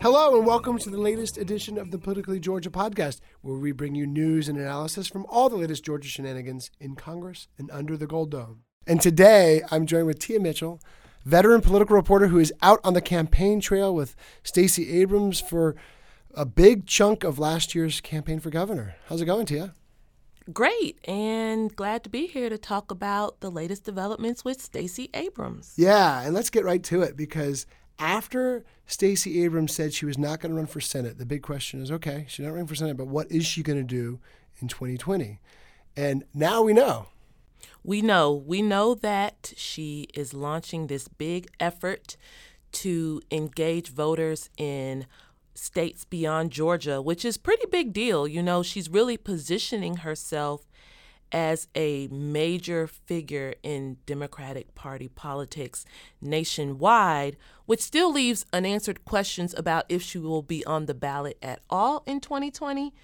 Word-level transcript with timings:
Hello, 0.00 0.36
and 0.36 0.46
welcome 0.46 0.78
to 0.78 0.90
the 0.90 0.96
latest 0.96 1.38
edition 1.38 1.76
of 1.76 1.90
the 1.90 1.98
Politically 1.98 2.38
Georgia 2.38 2.70
podcast, 2.70 3.18
where 3.40 3.58
we 3.58 3.72
bring 3.72 3.96
you 3.96 4.06
news 4.06 4.48
and 4.48 4.56
analysis 4.56 5.08
from 5.08 5.26
all 5.28 5.48
the 5.48 5.56
latest 5.56 5.84
Georgia 5.84 6.08
shenanigans 6.08 6.70
in 6.78 6.94
Congress 6.94 7.48
and 7.58 7.68
under 7.72 7.96
the 7.96 8.06
Gold 8.06 8.30
Dome. 8.30 8.60
And 8.86 9.00
today, 9.00 9.60
I'm 9.72 9.86
joined 9.86 10.06
with 10.06 10.20
Tia 10.20 10.38
Mitchell, 10.38 10.80
veteran 11.24 11.62
political 11.62 11.96
reporter 11.96 12.28
who 12.28 12.38
is 12.38 12.52
out 12.62 12.78
on 12.84 12.94
the 12.94 13.00
campaign 13.00 13.58
trail 13.58 13.92
with 13.92 14.14
Stacey 14.44 15.00
Abrams 15.00 15.40
for 15.40 15.74
a 16.32 16.46
big 16.46 16.86
chunk 16.86 17.24
of 17.24 17.40
last 17.40 17.74
year's 17.74 18.00
campaign 18.00 18.38
for 18.38 18.50
governor. 18.50 18.94
How's 19.08 19.20
it 19.20 19.26
going, 19.26 19.46
Tia? 19.46 19.74
Great, 20.52 21.00
and 21.08 21.74
glad 21.74 22.04
to 22.04 22.08
be 22.08 22.28
here 22.28 22.48
to 22.48 22.56
talk 22.56 22.92
about 22.92 23.40
the 23.40 23.50
latest 23.50 23.82
developments 23.82 24.44
with 24.44 24.62
Stacey 24.62 25.10
Abrams. 25.12 25.74
Yeah, 25.76 26.22
and 26.22 26.34
let's 26.34 26.50
get 26.50 26.64
right 26.64 26.84
to 26.84 27.02
it 27.02 27.16
because 27.16 27.66
after 27.98 28.64
Stacey 28.86 29.42
Abrams 29.44 29.74
said 29.74 29.92
she 29.92 30.06
was 30.06 30.18
not 30.18 30.40
going 30.40 30.50
to 30.50 30.56
run 30.56 30.66
for 30.66 30.80
Senate, 30.80 31.18
the 31.18 31.26
big 31.26 31.42
question 31.42 31.82
is 31.82 31.90
okay, 31.90 32.24
she's 32.28 32.44
not 32.44 32.52
running 32.52 32.66
for 32.66 32.74
Senate, 32.74 32.96
but 32.96 33.08
what 33.08 33.30
is 33.30 33.46
she 33.46 33.62
going 33.62 33.78
to 33.78 33.84
do 33.84 34.20
in 34.60 34.68
2020? 34.68 35.40
And 35.96 36.24
now 36.32 36.62
we 36.62 36.72
know. 36.72 37.08
We 37.82 38.02
know. 38.02 38.32
We 38.32 38.62
know 38.62 38.94
that 38.94 39.52
she 39.56 40.08
is 40.14 40.34
launching 40.34 40.86
this 40.86 41.08
big 41.08 41.48
effort 41.58 42.16
to 42.72 43.20
engage 43.30 43.90
voters 43.90 44.50
in 44.56 45.06
states 45.54 46.04
beyond 46.04 46.50
Georgia, 46.50 47.02
which 47.02 47.24
is 47.24 47.36
pretty 47.36 47.66
big 47.66 47.92
deal. 47.92 48.28
You 48.28 48.42
know, 48.42 48.62
she's 48.62 48.88
really 48.88 49.16
positioning 49.16 49.98
herself 49.98 50.68
as 51.32 51.68
a 51.74 52.08
major 52.08 52.86
figure 52.86 53.54
in 53.62 53.98
Democratic 54.06 54.74
Party 54.74 55.08
politics 55.08 55.84
nationwide, 56.20 57.36
which 57.66 57.80
still 57.80 58.12
leaves 58.12 58.46
unanswered 58.52 59.04
questions 59.04 59.54
about 59.56 59.84
if 59.88 60.02
she 60.02 60.18
will 60.18 60.42
be 60.42 60.64
on 60.64 60.86
the 60.86 60.94
ballot 60.94 61.38
at 61.42 61.60
all 61.68 62.02
in 62.06 62.20
2020. 62.20 62.94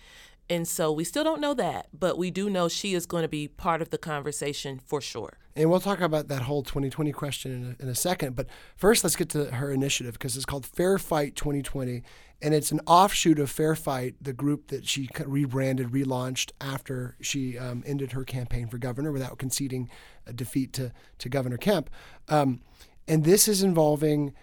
And 0.50 0.68
so 0.68 0.92
we 0.92 1.04
still 1.04 1.24
don't 1.24 1.40
know 1.40 1.54
that, 1.54 1.88
but 1.98 2.18
we 2.18 2.30
do 2.30 2.50
know 2.50 2.68
she 2.68 2.94
is 2.94 3.06
going 3.06 3.22
to 3.22 3.28
be 3.28 3.48
part 3.48 3.80
of 3.80 3.90
the 3.90 3.98
conversation 3.98 4.78
for 4.84 5.00
sure. 5.00 5.38
And 5.56 5.70
we'll 5.70 5.80
talk 5.80 6.00
about 6.00 6.28
that 6.28 6.42
whole 6.42 6.62
2020 6.62 7.12
question 7.12 7.52
in 7.52 7.76
a, 7.78 7.82
in 7.82 7.88
a 7.88 7.94
second. 7.94 8.36
But 8.36 8.48
first, 8.76 9.04
let's 9.04 9.16
get 9.16 9.30
to 9.30 9.52
her 9.52 9.70
initiative 9.70 10.14
because 10.14 10.36
it's 10.36 10.44
called 10.44 10.66
Fair 10.66 10.98
Fight 10.98 11.36
2020. 11.36 12.02
And 12.42 12.52
it's 12.52 12.72
an 12.72 12.80
offshoot 12.86 13.38
of 13.38 13.50
Fair 13.50 13.74
Fight, 13.74 14.16
the 14.20 14.32
group 14.34 14.68
that 14.68 14.86
she 14.86 15.08
rebranded, 15.24 15.92
relaunched 15.92 16.50
after 16.60 17.16
she 17.20 17.56
um, 17.56 17.82
ended 17.86 18.12
her 18.12 18.24
campaign 18.24 18.66
for 18.66 18.76
governor 18.76 19.12
without 19.12 19.38
conceding 19.38 19.88
a 20.26 20.32
defeat 20.32 20.72
to, 20.74 20.92
to 21.18 21.28
Governor 21.28 21.56
Kemp. 21.56 21.88
Um, 22.28 22.60
and 23.08 23.24
this 23.24 23.48
is 23.48 23.62
involving 23.62 24.34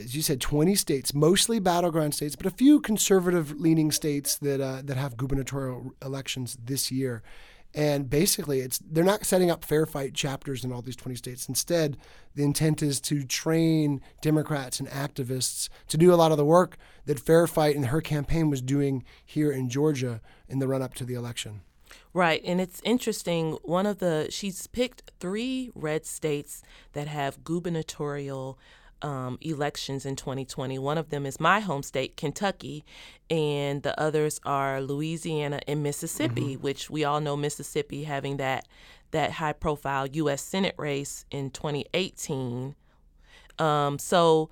as 0.00 0.16
you 0.16 0.22
said, 0.22 0.40
20 0.40 0.74
states, 0.74 1.14
mostly 1.14 1.58
battleground 1.58 2.14
states, 2.14 2.36
but 2.36 2.46
a 2.46 2.50
few 2.50 2.80
conservative 2.80 3.60
leaning 3.60 3.90
states 3.90 4.36
that 4.38 4.60
uh, 4.60 4.82
that 4.84 4.96
have 4.96 5.16
gubernatorial 5.16 5.92
elections 6.02 6.56
this 6.64 6.90
year. 6.90 7.22
And 7.72 8.10
basically, 8.10 8.60
it's 8.60 8.78
they're 8.78 9.04
not 9.04 9.24
setting 9.24 9.50
up 9.50 9.64
fair 9.64 9.86
fight 9.86 10.12
chapters 10.12 10.64
in 10.64 10.72
all 10.72 10.82
these 10.82 10.96
20 10.96 11.14
states. 11.14 11.48
Instead, 11.48 11.96
the 12.34 12.42
intent 12.42 12.82
is 12.82 13.00
to 13.02 13.22
train 13.22 14.00
Democrats 14.20 14.80
and 14.80 14.88
activists 14.88 15.68
to 15.88 15.96
do 15.96 16.12
a 16.12 16.16
lot 16.16 16.32
of 16.32 16.36
the 16.36 16.44
work 16.44 16.76
that 17.06 17.20
Fair 17.20 17.46
Fight 17.46 17.76
and 17.76 17.86
her 17.86 18.00
campaign 18.00 18.50
was 18.50 18.60
doing 18.60 19.04
here 19.24 19.52
in 19.52 19.68
Georgia 19.68 20.20
in 20.48 20.58
the 20.58 20.66
run 20.66 20.82
up 20.82 20.94
to 20.94 21.04
the 21.04 21.14
election. 21.14 21.60
Right. 22.12 22.42
And 22.44 22.60
it's 22.60 22.80
interesting. 22.84 23.52
One 23.62 23.86
of 23.86 23.98
the, 23.98 24.26
she's 24.30 24.66
picked 24.66 25.12
three 25.20 25.70
red 25.74 26.06
states 26.06 26.62
that 26.92 27.06
have 27.06 27.44
gubernatorial 27.44 28.58
um, 29.02 29.38
elections 29.40 30.04
in 30.06 30.16
2020. 30.16 30.78
One 30.78 30.98
of 30.98 31.10
them 31.10 31.26
is 31.26 31.40
my 31.40 31.60
home 31.60 31.82
state, 31.82 32.16
Kentucky, 32.16 32.84
and 33.28 33.82
the 33.82 33.98
others 34.00 34.40
are 34.44 34.80
Louisiana 34.80 35.60
and 35.66 35.82
Mississippi, 35.82 36.54
mm-hmm. 36.54 36.62
which 36.62 36.90
we 36.90 37.04
all 37.04 37.20
know 37.20 37.36
Mississippi 37.36 38.04
having 38.04 38.36
that 38.38 38.66
that 39.12 39.32
high 39.32 39.52
profile 39.52 40.06
U.S. 40.06 40.40
Senate 40.40 40.74
race 40.78 41.24
in 41.30 41.50
2018. 41.50 42.76
Um, 43.58 43.98
so 43.98 44.50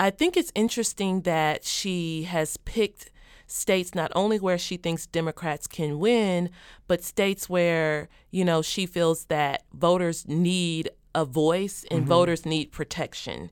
I 0.00 0.10
think 0.10 0.36
it's 0.36 0.52
interesting 0.54 1.22
that 1.22 1.64
she 1.64 2.24
has 2.24 2.56
picked 2.58 3.10
states 3.48 3.94
not 3.94 4.12
only 4.14 4.38
where 4.38 4.58
she 4.58 4.76
thinks 4.76 5.06
Democrats 5.06 5.66
can 5.66 5.98
win, 5.98 6.50
but 6.86 7.02
states 7.02 7.48
where, 7.48 8.08
you 8.30 8.44
know, 8.44 8.62
she 8.62 8.86
feels 8.86 9.24
that 9.26 9.64
voters 9.72 10.28
need 10.28 10.90
a 11.14 11.24
voice 11.24 11.84
and 11.90 12.00
mm-hmm. 12.00 12.08
voters 12.08 12.46
need 12.46 12.72
protection. 12.72 13.50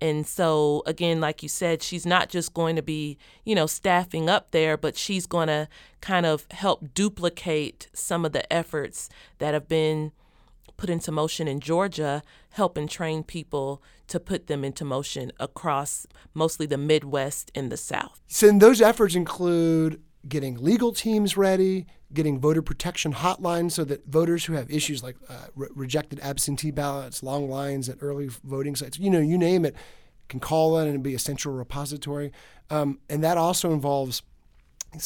And 0.00 0.26
so, 0.26 0.82
again, 0.84 1.20
like 1.20 1.42
you 1.42 1.48
said, 1.48 1.82
she's 1.82 2.04
not 2.04 2.28
just 2.28 2.52
going 2.52 2.76
to 2.76 2.82
be, 2.82 3.16
you 3.44 3.54
know, 3.54 3.66
staffing 3.66 4.28
up 4.28 4.50
there, 4.50 4.76
but 4.76 4.96
she's 4.96 5.26
going 5.26 5.48
to 5.48 5.68
kind 6.00 6.26
of 6.26 6.46
help 6.50 6.92
duplicate 6.92 7.88
some 7.94 8.24
of 8.26 8.32
the 8.32 8.50
efforts 8.52 9.08
that 9.38 9.54
have 9.54 9.68
been 9.68 10.12
put 10.76 10.90
into 10.90 11.10
motion 11.10 11.48
in 11.48 11.60
Georgia, 11.60 12.22
helping 12.50 12.86
train 12.86 13.22
people 13.22 13.82
to 14.08 14.20
put 14.20 14.46
them 14.46 14.64
into 14.64 14.84
motion 14.84 15.32
across 15.40 16.06
mostly 16.34 16.66
the 16.66 16.76
Midwest 16.76 17.50
and 17.54 17.72
the 17.72 17.78
South. 17.78 18.20
So, 18.26 18.52
those 18.52 18.82
efforts 18.82 19.14
include 19.14 20.00
getting 20.28 20.56
legal 20.56 20.92
teams 20.92 21.36
ready, 21.36 21.86
getting 22.12 22.38
voter 22.38 22.62
protection 22.62 23.12
hotlines 23.12 23.72
so 23.72 23.84
that 23.84 24.06
voters 24.06 24.44
who 24.44 24.54
have 24.54 24.70
issues 24.70 25.02
like 25.02 25.16
uh, 25.28 25.46
re- 25.54 25.68
rejected 25.74 26.20
absentee 26.20 26.70
ballots, 26.70 27.22
long 27.22 27.48
lines 27.48 27.88
at 27.88 27.98
early 28.00 28.28
voting 28.44 28.76
sites, 28.76 28.98
you 28.98 29.10
know, 29.10 29.20
you 29.20 29.38
name 29.38 29.64
it, 29.64 29.74
can 30.28 30.40
call 30.40 30.78
in 30.78 30.88
and 30.88 31.02
be 31.02 31.14
a 31.14 31.18
central 31.18 31.54
repository. 31.54 32.32
Um, 32.70 32.98
and 33.08 33.22
that 33.22 33.38
also 33.38 33.72
involves 33.72 34.22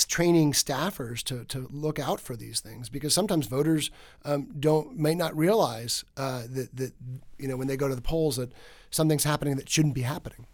training 0.08 0.52
staffers 0.52 1.22
to, 1.24 1.44
to 1.46 1.68
look 1.70 1.98
out 1.98 2.20
for 2.20 2.36
these 2.36 2.60
things 2.60 2.88
because 2.88 3.12
sometimes 3.12 3.46
voters 3.46 3.90
um, 4.24 4.48
don't 4.58 4.96
may 4.96 5.14
not 5.14 5.36
realize 5.36 6.04
uh, 6.16 6.42
that, 6.48 6.74
that 6.76 6.92
you 7.38 7.48
know 7.48 7.56
when 7.56 7.66
they 7.66 7.76
go 7.76 7.88
to 7.88 7.94
the 7.94 8.02
polls 8.02 8.36
that 8.36 8.52
something's 8.90 9.24
happening 9.24 9.56
that 9.56 9.68
shouldn't 9.68 9.94
be 9.94 10.02
happening. 10.02 10.46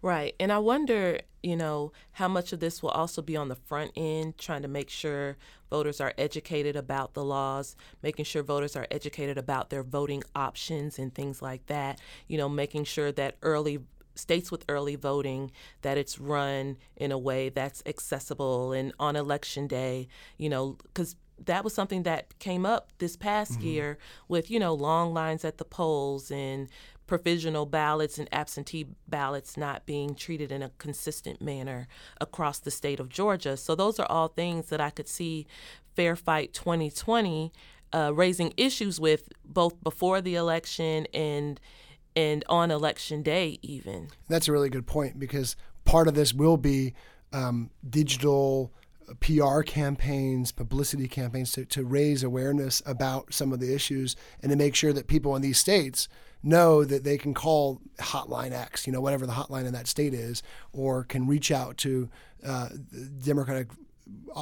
Right. 0.00 0.34
And 0.38 0.52
I 0.52 0.58
wonder, 0.58 1.20
you 1.42 1.56
know, 1.56 1.92
how 2.12 2.28
much 2.28 2.52
of 2.52 2.60
this 2.60 2.82
will 2.82 2.90
also 2.90 3.22
be 3.22 3.36
on 3.36 3.48
the 3.48 3.54
front 3.54 3.92
end, 3.96 4.38
trying 4.38 4.62
to 4.62 4.68
make 4.68 4.90
sure 4.90 5.36
voters 5.70 6.00
are 6.00 6.14
educated 6.18 6.76
about 6.76 7.14
the 7.14 7.24
laws, 7.24 7.76
making 8.02 8.24
sure 8.24 8.42
voters 8.42 8.74
are 8.74 8.86
educated 8.90 9.38
about 9.38 9.70
their 9.70 9.82
voting 9.82 10.22
options 10.34 10.98
and 10.98 11.14
things 11.14 11.40
like 11.40 11.66
that, 11.66 12.00
you 12.26 12.36
know, 12.38 12.48
making 12.48 12.84
sure 12.84 13.12
that 13.12 13.36
early 13.42 13.80
states 14.14 14.50
with 14.50 14.64
early 14.68 14.96
voting 14.96 15.50
that 15.82 15.96
it's 15.96 16.18
run 16.18 16.76
in 16.96 17.12
a 17.12 17.18
way 17.18 17.48
that's 17.48 17.82
accessible 17.86 18.72
and 18.72 18.92
on 18.98 19.14
election 19.14 19.68
day 19.68 20.08
you 20.38 20.48
know 20.48 20.76
because 20.82 21.14
that 21.44 21.62
was 21.62 21.72
something 21.72 22.02
that 22.02 22.36
came 22.40 22.66
up 22.66 22.90
this 22.98 23.16
past 23.16 23.52
mm-hmm. 23.52 23.68
year 23.68 23.98
with 24.26 24.50
you 24.50 24.58
know 24.58 24.74
long 24.74 25.14
lines 25.14 25.44
at 25.44 25.58
the 25.58 25.64
polls 25.64 26.30
and 26.32 26.68
provisional 27.08 27.66
ballots 27.66 28.18
and 28.18 28.28
absentee 28.32 28.86
ballots 29.08 29.56
not 29.56 29.84
being 29.86 30.14
treated 30.14 30.52
in 30.52 30.62
a 30.62 30.70
consistent 30.78 31.42
manner 31.42 31.88
across 32.20 32.60
the 32.60 32.70
state 32.70 33.00
of 33.00 33.08
Georgia. 33.08 33.56
So 33.56 33.74
those 33.74 33.98
are 33.98 34.06
all 34.06 34.28
things 34.28 34.68
that 34.68 34.80
I 34.80 34.90
could 34.90 35.08
see 35.08 35.48
Fair 35.96 36.14
Fight 36.14 36.52
2020 36.52 37.52
uh, 37.92 38.12
raising 38.14 38.52
issues 38.56 39.00
with 39.00 39.28
both 39.44 39.82
before 39.82 40.20
the 40.20 40.36
election 40.36 41.06
and 41.12 41.58
and 42.14 42.44
on 42.48 42.70
election 42.70 43.22
day 43.22 43.58
even. 43.62 44.08
That's 44.28 44.48
a 44.48 44.52
really 44.52 44.70
good 44.70 44.86
point 44.86 45.18
because 45.18 45.56
part 45.84 46.08
of 46.08 46.14
this 46.14 46.34
will 46.34 46.56
be 46.56 46.94
um, 47.32 47.70
digital 47.88 48.72
uh, 49.08 49.14
PR 49.20 49.62
campaigns, 49.62 50.50
publicity 50.50 51.06
campaigns 51.06 51.52
to, 51.52 51.64
to 51.66 51.84
raise 51.84 52.22
awareness 52.22 52.82
about 52.84 53.32
some 53.32 53.52
of 53.52 53.60
the 53.60 53.72
issues 53.72 54.16
and 54.42 54.50
to 54.50 54.56
make 54.56 54.74
sure 54.74 54.92
that 54.92 55.06
people 55.06 55.36
in 55.36 55.42
these 55.42 55.58
states 55.58 56.08
know 56.48 56.84
that 56.84 57.04
they 57.04 57.18
can 57.18 57.34
call 57.34 57.80
Hotline 57.98 58.52
X, 58.52 58.86
you 58.86 58.92
know, 58.92 59.00
whatever 59.00 59.26
the 59.26 59.32
hotline 59.32 59.66
in 59.66 59.72
that 59.74 59.86
state 59.86 60.14
is, 60.14 60.42
or 60.72 61.04
can 61.04 61.26
reach 61.26 61.50
out 61.50 61.76
to 61.78 62.08
uh, 62.46 62.68
Democratic 63.24 63.68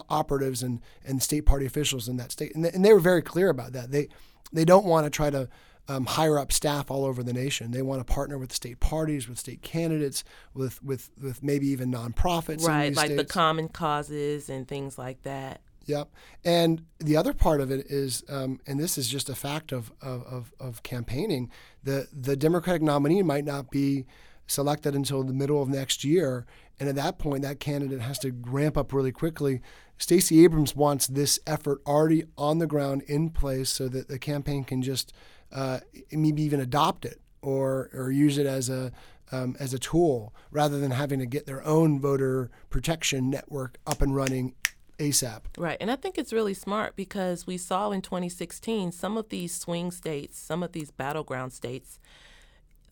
operatives 0.09 0.63
and, 0.63 0.81
and 1.05 1.23
state 1.23 1.45
party 1.45 1.67
officials 1.67 2.09
in 2.09 2.17
that 2.17 2.33
state. 2.33 2.55
And, 2.55 2.65
and 2.65 2.85
they 2.85 2.93
were 2.93 3.01
very 3.01 3.23
clear 3.23 3.49
about 3.51 3.73
that. 3.73 3.91
They, 3.91 4.09
they 4.53 4.65
don't 4.65 4.87
want 4.87 5.05
to 5.05 5.11
try 5.11 5.31
to 5.31 5.49
um, 5.89 6.07
hire 6.07 6.39
up 6.39 6.53
staff 6.53 6.91
all 6.91 7.05
over 7.05 7.23
the 7.23 7.33
nation. 7.33 7.71
They 7.71 7.83
want 7.83 8.05
to 8.05 8.13
partner 8.13 8.39
with 8.39 8.53
state 8.53 8.81
parties, 8.81 9.29
with 9.29 9.39
state 9.39 9.63
candidates, 9.63 10.25
with 10.55 10.83
with, 10.83 11.11
with 11.21 11.43
maybe 11.43 11.69
even 11.69 11.93
nonprofits. 11.93 12.67
Right, 12.67 12.95
like 12.95 13.07
states. 13.07 13.23
the 13.23 13.29
common 13.29 13.69
causes 13.69 14.49
and 14.49 14.67
things 14.67 14.99
like 14.99 15.23
that. 15.23 15.61
Yep. 15.87 16.09
And 16.45 16.85
the 16.99 17.17
other 17.17 17.33
part 17.33 17.61
of 17.61 17.71
it 17.71 17.87
is, 17.89 18.25
um, 18.29 18.61
and 18.67 18.79
this 18.79 18.99
is 18.99 19.09
just 19.09 19.31
a 19.31 19.37
fact 19.37 19.73
of, 19.73 19.93
of, 20.03 20.53
of, 20.59 20.83
campaigning, 20.83 21.51
the, 21.83 22.09
the 22.13 22.37
Democratic 22.37 22.83
nominee 22.83 23.23
might 23.23 23.45
not 23.45 23.71
be 23.71 24.05
selected 24.49 24.95
until 24.95 25.23
the 25.23 25.33
middle 25.33 25.63
of 25.63 25.69
next 25.69 26.05
year. 26.05 26.45
And 26.79 26.89
at 26.89 26.97
that 26.97 27.19
point, 27.19 27.43
that 27.43 27.61
candidate 27.61 28.01
has 28.01 28.19
to 28.21 28.33
ramp 28.33 28.77
up 28.77 28.93
really 28.93 29.13
quickly. 29.13 29.61
Stacey 29.97 30.45
Abrams 30.45 30.75
wants 30.75 31.07
this 31.07 31.39
effort 31.47 31.81
already 31.87 32.25
on 32.37 32.59
the 32.59 32.67
ground 32.67 33.03
in 33.03 33.31
place 33.31 33.71
so 33.71 33.89
that 33.89 34.09
the 34.09 34.19
campaign 34.19 34.65
can 34.65 34.83
just 34.83 35.13
uh, 35.53 35.81
maybe 36.11 36.43
even 36.43 36.61
adopt 36.61 37.05
it 37.05 37.21
or, 37.43 37.91
or 37.95 38.11
use 38.11 38.39
it 38.39 38.47
as 38.47 38.69
a, 38.69 38.93
um, 39.33 39.57
as 39.59 39.73
a 39.73 39.79
tool 39.79 40.35
rather 40.51 40.79
than 40.79 40.91
having 40.91 41.21
to 41.21 41.27
get 41.27 41.47
their 41.47 41.65
own 41.65 42.01
voter 42.01 42.51
protection 42.71 43.31
network 43.31 43.79
up 43.87 44.03
and 44.03 44.15
running 44.15 44.55
ASAP. 44.99 45.43
Right. 45.59 45.77
And 45.81 45.91
I 45.91 45.97
think 45.97 46.19
it's 46.19 46.33
really 46.33 46.55
smart 46.55 46.97
because 46.97 47.47
we 47.47 47.59
saw 47.59 47.91
in 47.91 48.03
2016 48.03 48.93
some 48.93 49.17
of 49.17 49.29
these 49.29 49.55
swing 49.55 49.91
states, 49.91 50.39
some 50.39 50.63
of 50.63 50.73
these 50.73 50.91
battleground 50.91 51.53
states, 51.53 51.99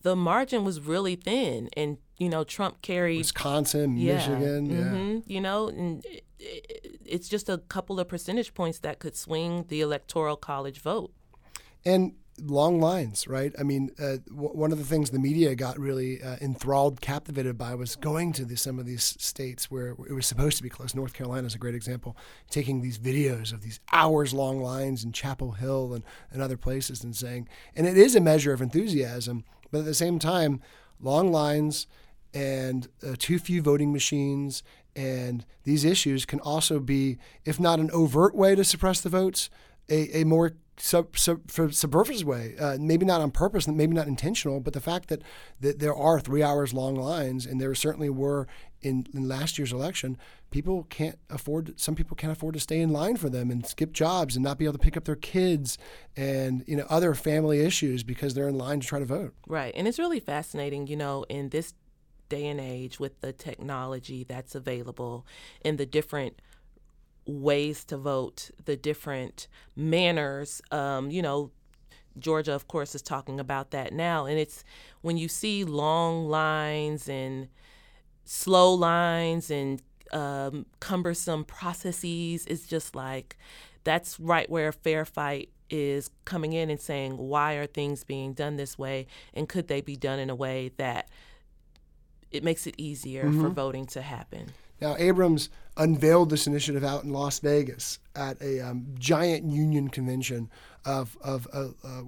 the 0.03 0.15
margin 0.15 0.63
was 0.63 0.79
really 0.79 1.15
thin. 1.15 1.69
And, 1.75 1.97
you 2.17 2.29
know, 2.29 2.43
Trump 2.43 2.81
carried 2.81 3.17
Wisconsin, 3.17 3.97
yeah, 3.97 4.15
Michigan. 4.15 4.69
Mm-hmm, 4.69 5.11
yeah. 5.15 5.19
You 5.25 5.41
know, 5.41 5.67
and 5.67 6.05
it's 6.39 7.27
just 7.27 7.49
a 7.49 7.57
couple 7.57 7.99
of 7.99 8.07
percentage 8.07 8.53
points 8.53 8.79
that 8.79 8.99
could 8.99 9.15
swing 9.15 9.65
the 9.67 9.81
electoral 9.81 10.35
college 10.35 10.81
vote. 10.81 11.11
And 11.83 12.13
long 12.41 12.79
lines, 12.79 13.27
right? 13.27 13.53
I 13.57 13.63
mean, 13.63 13.91
uh, 13.99 14.17
w- 14.27 14.49
one 14.49 14.71
of 14.71 14.77
the 14.77 14.83
things 14.83 15.09
the 15.09 15.19
media 15.19 15.55
got 15.55 15.79
really 15.79 16.21
uh, 16.21 16.35
enthralled, 16.41 17.01
captivated 17.01 17.57
by 17.57 17.75
was 17.75 17.95
going 17.95 18.33
to 18.33 18.45
the, 18.45 18.57
some 18.57 18.79
of 18.79 18.85
these 18.85 19.03
states 19.03 19.71
where 19.71 19.89
it 20.09 20.13
was 20.13 20.27
supposed 20.27 20.57
to 20.57 20.63
be 20.63 20.69
close. 20.69 20.93
North 20.93 21.13
Carolina 21.13 21.47
is 21.47 21.55
a 21.55 21.59
great 21.59 21.75
example, 21.75 22.17
taking 22.49 22.81
these 22.81 22.97
videos 22.97 23.53
of 23.53 23.61
these 23.61 23.79
hours 23.93 24.33
long 24.33 24.61
lines 24.61 25.03
in 25.03 25.11
Chapel 25.11 25.53
Hill 25.53 25.93
and, 25.93 26.03
and 26.31 26.41
other 26.41 26.57
places 26.57 27.03
and 27.03 27.15
saying, 27.15 27.47
and 27.75 27.87
it 27.87 27.97
is 27.97 28.15
a 28.15 28.21
measure 28.21 28.53
of 28.53 28.61
enthusiasm, 28.61 29.43
but 29.71 29.79
at 29.79 29.85
the 29.85 29.93
same 29.93 30.19
time, 30.19 30.61
long 30.99 31.31
lines 31.31 31.87
and 32.33 32.89
uh, 33.05 33.15
too 33.17 33.39
few 33.39 33.61
voting 33.61 33.93
machines 33.93 34.61
and 34.95 35.45
these 35.63 35.83
issues 35.83 36.25
can 36.25 36.39
also 36.39 36.79
be, 36.79 37.17
if 37.43 37.59
not 37.59 37.79
an 37.79 37.91
overt 37.91 38.35
way 38.35 38.55
to 38.55 38.63
suppress 38.63 39.01
the 39.01 39.09
votes, 39.09 39.49
a, 39.89 40.21
a 40.21 40.23
more 40.23 40.53
sub, 40.77 41.17
sub, 41.17 41.49
subversive 41.49 42.27
way. 42.27 42.55
Uh, 42.59 42.77
maybe 42.79 43.05
not 43.05 43.21
on 43.21 43.31
purpose, 43.31 43.67
maybe 43.67 43.93
not 43.93 44.07
intentional, 44.07 44.59
but 44.59 44.73
the 44.73 44.81
fact 44.81 45.09
that, 45.09 45.21
that 45.59 45.79
there 45.79 45.95
are 45.95 46.19
three 46.19 46.43
hours 46.43 46.73
long 46.73 46.95
lines, 46.95 47.45
and 47.45 47.59
there 47.59 47.73
certainly 47.75 48.09
were 48.09 48.47
in, 48.81 49.07
in 49.13 49.27
last 49.27 49.57
year's 49.57 49.73
election, 49.73 50.17
people 50.51 50.83
can't 50.89 51.17
afford. 51.29 51.79
Some 51.79 51.95
people 51.95 52.15
can't 52.15 52.31
afford 52.31 52.53
to 52.53 52.59
stay 52.59 52.79
in 52.79 52.91
line 52.91 53.17
for 53.17 53.29
them 53.29 53.49
and 53.49 53.65
skip 53.65 53.93
jobs 53.93 54.35
and 54.35 54.43
not 54.43 54.57
be 54.57 54.65
able 54.65 54.73
to 54.73 54.79
pick 54.79 54.95
up 54.95 55.05
their 55.05 55.15
kids 55.15 55.77
and 56.15 56.63
you 56.67 56.77
know 56.77 56.85
other 56.89 57.13
family 57.15 57.61
issues 57.61 58.03
because 58.03 58.33
they're 58.33 58.47
in 58.47 58.57
line 58.57 58.79
to 58.81 58.87
try 58.87 58.99
to 58.99 59.05
vote. 59.05 59.33
Right, 59.47 59.73
and 59.75 59.87
it's 59.87 59.99
really 59.99 60.19
fascinating, 60.19 60.87
you 60.87 60.95
know, 60.95 61.25
in 61.29 61.49
this 61.49 61.73
day 62.29 62.47
and 62.47 62.59
age 62.59 62.99
with 62.99 63.21
the 63.21 63.33
technology 63.33 64.23
that's 64.23 64.55
available 64.55 65.25
in 65.61 65.77
the 65.77 65.85
different 65.85 66.41
ways 67.25 67.83
to 67.85 67.97
vote, 67.97 68.51
the 68.65 68.75
different 68.75 69.47
manners. 69.75 70.61
Um, 70.71 71.09
you 71.11 71.21
know, 71.21 71.51
Georgia, 72.17 72.53
of 72.53 72.67
course, 72.67 72.95
is 72.95 73.01
talking 73.01 73.39
about 73.39 73.71
that 73.71 73.93
now. 73.93 74.25
And 74.25 74.39
it's 74.39 74.63
when 75.01 75.17
you 75.17 75.27
see 75.27 75.63
long 75.63 76.27
lines 76.27 77.09
and 77.09 77.49
slow 78.23 78.73
lines 78.73 79.51
and 79.51 79.81
um, 80.11 80.65
cumbersome 80.79 81.43
processes, 81.43 82.45
it's 82.47 82.67
just 82.67 82.95
like 82.95 83.37
that's 83.83 84.19
right 84.19 84.49
where 84.49 84.71
Fair 84.71 85.05
Fight 85.05 85.49
is 85.69 86.09
coming 86.25 86.53
in 86.53 86.69
and 86.69 86.79
saying, 86.79 87.17
why 87.17 87.53
are 87.53 87.65
things 87.65 88.03
being 88.03 88.33
done 88.33 88.55
this 88.55 88.77
way? 88.77 89.07
And 89.33 89.49
could 89.49 89.67
they 89.67 89.81
be 89.81 89.95
done 89.95 90.19
in 90.19 90.29
a 90.29 90.35
way 90.35 90.71
that 90.77 91.09
it 92.31 92.43
makes 92.43 92.67
it 92.67 92.75
easier 92.77 93.25
mm-hmm. 93.25 93.41
for 93.41 93.49
voting 93.49 93.85
to 93.87 94.01
happen? 94.01 94.51
Now, 94.81 94.95
Abrams 94.97 95.49
unveiled 95.77 96.29
this 96.29 96.47
initiative 96.47 96.83
out 96.83 97.03
in 97.03 97.11
Las 97.11 97.39
Vegas 97.39 97.99
at 98.15 98.41
a 98.41 98.61
um, 98.61 98.87
giant 98.97 99.51
union 99.51 99.89
convention 99.89 100.49
of, 100.85 101.17
of 101.21 101.47
uh, 101.53 101.69
uh, 101.83 102.01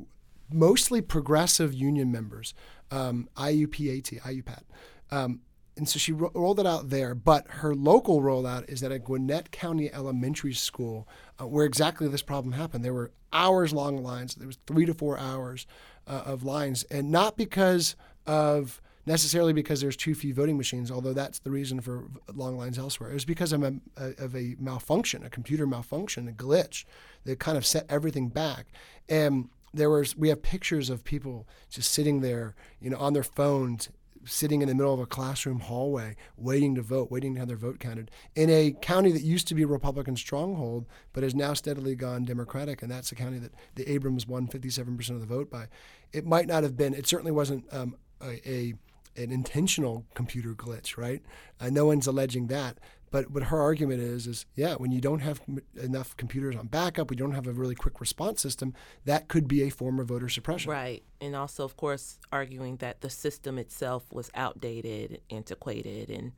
mostly 0.51 1.01
progressive 1.01 1.73
union 1.73 2.11
members, 2.11 2.53
um, 2.91 3.29
IUPAT, 3.35 4.21
IUPAT. 4.21 4.63
Um, 5.11 5.41
and 5.75 5.87
so 5.87 5.99
she 5.99 6.11
ro- 6.11 6.31
rolled 6.33 6.59
it 6.59 6.65
out 6.65 6.89
there, 6.89 7.13
but 7.13 7.47
her 7.47 7.75
local 7.75 8.21
rollout 8.21 8.69
is 8.69 8.83
at 8.83 8.91
a 8.91 8.99
Gwinnett 8.99 9.51
County 9.51 9.93
Elementary 9.93 10.53
School, 10.53 11.07
uh, 11.39 11.47
where 11.47 11.65
exactly 11.65 12.07
this 12.07 12.21
problem 12.21 12.53
happened. 12.53 12.83
There 12.83 12.93
were 12.93 13.11
hours 13.31 13.73
long 13.73 14.01
lines. 14.01 14.35
There 14.35 14.47
was 14.47 14.57
three 14.65 14.85
to 14.85 14.93
four 14.93 15.17
hours 15.19 15.67
uh, 16.07 16.23
of 16.25 16.43
lines, 16.43 16.83
and 16.85 17.11
not 17.11 17.37
because 17.37 17.95
of 18.25 18.81
necessarily 19.07 19.53
because 19.53 19.79
there's 19.79 19.95
too 19.95 20.13
few 20.13 20.33
voting 20.33 20.57
machines, 20.57 20.91
although 20.91 21.13
that's 21.13 21.39
the 21.39 21.49
reason 21.49 21.79
for 21.79 22.09
long 22.35 22.57
lines 22.57 22.77
elsewhere. 22.77 23.09
It 23.09 23.13
was 23.13 23.25
because 23.25 23.53
of 23.53 23.63
a, 23.63 23.73
of 23.95 24.35
a 24.35 24.55
malfunction, 24.59 25.23
a 25.23 25.29
computer 25.29 25.65
malfunction, 25.65 26.27
a 26.27 26.33
glitch 26.33 26.83
that 27.23 27.39
kind 27.39 27.57
of 27.57 27.65
set 27.65 27.85
everything 27.89 28.27
back. 28.27 28.67
And 29.07 29.49
there 29.73 29.89
was 29.89 30.17
we 30.17 30.27
have 30.29 30.41
pictures 30.41 30.89
of 30.89 31.05
people 31.05 31.47
just 31.69 31.91
sitting 31.91 32.19
there, 32.19 32.53
you 32.81 32.89
know, 32.89 32.97
on 32.97 33.13
their 33.13 33.23
phones, 33.23 33.89
sitting 34.25 34.61
in 34.61 34.67
the 34.67 34.75
middle 34.75 34.93
of 34.93 34.99
a 34.99 35.05
classroom 35.05 35.61
hallway, 35.61 36.17
waiting 36.35 36.75
to 36.75 36.81
vote, 36.81 37.09
waiting 37.09 37.33
to 37.35 37.39
have 37.39 37.47
their 37.47 37.55
vote 37.55 37.79
counted 37.79 38.11
in 38.35 38.49
a 38.49 38.71
county 38.81 39.13
that 39.13 39.21
used 39.21 39.47
to 39.47 39.55
be 39.55 39.63
a 39.63 39.67
Republican 39.67 40.17
stronghold, 40.17 40.85
but 41.13 41.23
has 41.23 41.33
now 41.33 41.53
steadily 41.53 41.95
gone 41.95 42.25
Democratic, 42.25 42.81
and 42.81 42.91
that's 42.91 43.09
the 43.09 43.15
county 43.15 43.39
that 43.39 43.53
the 43.75 43.89
Abrams 43.89 44.27
won 44.27 44.47
57% 44.47 45.09
of 45.11 45.21
the 45.21 45.25
vote 45.25 45.49
by. 45.49 45.67
It 46.11 46.25
might 46.25 46.47
not 46.47 46.63
have 46.63 46.75
been. 46.75 46.93
It 46.93 47.07
certainly 47.07 47.31
wasn't 47.31 47.71
um, 47.73 47.95
a, 48.21 48.49
a 48.49 48.73
an 49.17 49.31
intentional 49.31 50.05
computer 50.13 50.53
glitch, 50.53 50.97
right? 50.97 51.21
Uh, 51.59 51.69
no 51.69 51.85
one's 51.85 52.07
alleging 52.07 52.47
that. 52.47 52.79
But 53.09 53.31
what 53.31 53.43
her 53.43 53.61
argument 53.61 54.01
is, 54.01 54.27
is 54.27 54.45
yeah, 54.55 54.75
when 54.75 54.91
you 54.91 54.99
don't 54.99 55.19
have 55.19 55.41
enough 55.81 56.15
computers 56.17 56.55
on 56.55 56.67
backup, 56.67 57.09
we 57.09 57.15
don't 57.15 57.31
have 57.31 57.47
a 57.47 57.53
really 57.53 57.75
quick 57.75 58.01
response 58.01 58.41
system, 58.41 58.73
that 59.05 59.29
could 59.29 59.47
be 59.47 59.63
a 59.63 59.69
form 59.69 59.99
of 59.99 60.07
voter 60.07 60.27
suppression. 60.27 60.71
Right. 60.71 61.03
And 61.21 61.35
also, 61.35 61.63
of 61.63 61.77
course, 61.77 62.19
arguing 62.31 62.77
that 62.77 63.01
the 63.01 63.09
system 63.09 63.57
itself 63.57 64.11
was 64.11 64.29
outdated, 64.35 65.21
antiquated, 65.29 66.09
and 66.09 66.33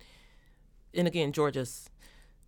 and 0.93 1.07
again, 1.07 1.31
Georgia's 1.31 1.89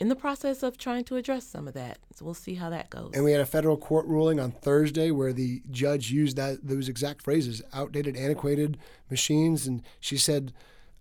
in 0.01 0.08
the 0.08 0.15
process 0.15 0.63
of 0.63 0.79
trying 0.79 1.03
to 1.03 1.15
address 1.15 1.46
some 1.46 1.67
of 1.67 1.75
that. 1.75 2.00
So 2.15 2.25
we'll 2.25 2.34
see 2.34 2.55
how 2.55 2.72
that 2.72 2.89
goes. 2.89 3.12
And 3.13 3.24
we 3.24 3.34
had 3.34 3.39
a 3.39 3.46
federal 3.46 3.77
court 3.77 4.08
ruling 4.08 4.39
on 4.39 4.50
Thursday 4.51 5.12
where 5.12 5.31
the 5.31 5.62
judge 5.70 6.10
used 6.10 6.38
that 6.38 6.67
those 6.67 6.89
exact 6.89 7.22
phrases, 7.22 7.62
outdated, 7.72 8.17
antiquated 8.17 8.79
machines, 9.10 9.67
and 9.67 9.84
she 10.01 10.17
said. 10.17 10.51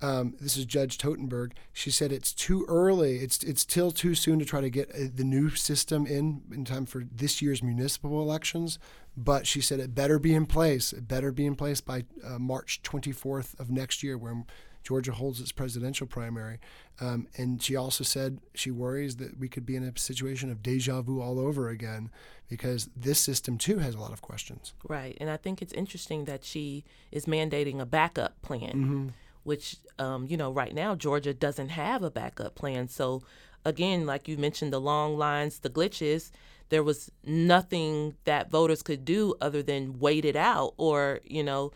Um, 0.02 0.34
this 0.40 0.56
is 0.56 0.64
Judge 0.64 0.96
Totenberg. 0.96 1.52
She 1.74 1.90
said 1.90 2.10
it's 2.10 2.32
too 2.32 2.64
early. 2.68 3.16
It's 3.16 3.42
it's 3.42 3.60
still 3.60 3.90
too 3.90 4.14
soon 4.14 4.38
to 4.38 4.46
try 4.46 4.62
to 4.62 4.70
get 4.70 4.88
uh, 4.94 5.08
the 5.14 5.24
new 5.24 5.50
system 5.50 6.06
in 6.06 6.40
in 6.50 6.64
time 6.64 6.86
for 6.86 7.04
this 7.14 7.42
year's 7.42 7.62
municipal 7.62 8.22
elections. 8.22 8.78
But 9.14 9.46
she 9.46 9.60
said 9.60 9.78
it 9.78 9.94
better 9.94 10.18
be 10.18 10.34
in 10.34 10.46
place. 10.46 10.94
It 10.94 11.06
better 11.06 11.32
be 11.32 11.44
in 11.44 11.54
place 11.54 11.82
by 11.82 12.04
uh, 12.24 12.38
March 12.38 12.80
24th 12.82 13.60
of 13.60 13.68
next 13.70 14.02
year, 14.02 14.16
where 14.16 14.46
Georgia 14.82 15.12
holds 15.12 15.40
its 15.40 15.52
presidential 15.52 16.06
primary. 16.06 16.58
Um, 17.00 17.28
and 17.36 17.62
she 17.62 17.76
also 17.76 18.04
said 18.04 18.38
she 18.54 18.70
worries 18.70 19.16
that 19.16 19.38
we 19.38 19.48
could 19.48 19.64
be 19.64 19.76
in 19.76 19.84
a 19.84 19.98
situation 19.98 20.50
of 20.50 20.62
deja 20.62 21.02
vu 21.02 21.20
all 21.20 21.38
over 21.38 21.68
again 21.68 22.10
because 22.48 22.90
this 22.96 23.18
system 23.18 23.56
too 23.56 23.78
has 23.78 23.94
a 23.94 24.00
lot 24.00 24.12
of 24.12 24.22
questions. 24.22 24.74
Right. 24.88 25.16
And 25.20 25.30
I 25.30 25.36
think 25.36 25.62
it's 25.62 25.72
interesting 25.72 26.24
that 26.24 26.44
she 26.44 26.84
is 27.10 27.26
mandating 27.26 27.80
a 27.80 27.86
backup 27.86 28.40
plan, 28.42 28.72
mm-hmm. 28.72 29.08
which, 29.44 29.76
um, 29.98 30.26
you 30.26 30.36
know, 30.36 30.50
right 30.50 30.74
now 30.74 30.94
Georgia 30.94 31.32
doesn't 31.32 31.68
have 31.68 32.02
a 32.02 32.10
backup 32.10 32.54
plan. 32.54 32.88
So, 32.88 33.22
again, 33.64 34.04
like 34.04 34.28
you 34.28 34.36
mentioned, 34.36 34.72
the 34.72 34.80
long 34.80 35.16
lines, 35.16 35.60
the 35.60 35.70
glitches, 35.70 36.30
there 36.70 36.82
was 36.82 37.10
nothing 37.24 38.14
that 38.24 38.50
voters 38.50 38.82
could 38.82 39.04
do 39.04 39.34
other 39.40 39.62
than 39.62 39.98
wait 39.98 40.24
it 40.24 40.36
out 40.36 40.74
or, 40.76 41.20
you 41.24 41.42
know, 41.42 41.72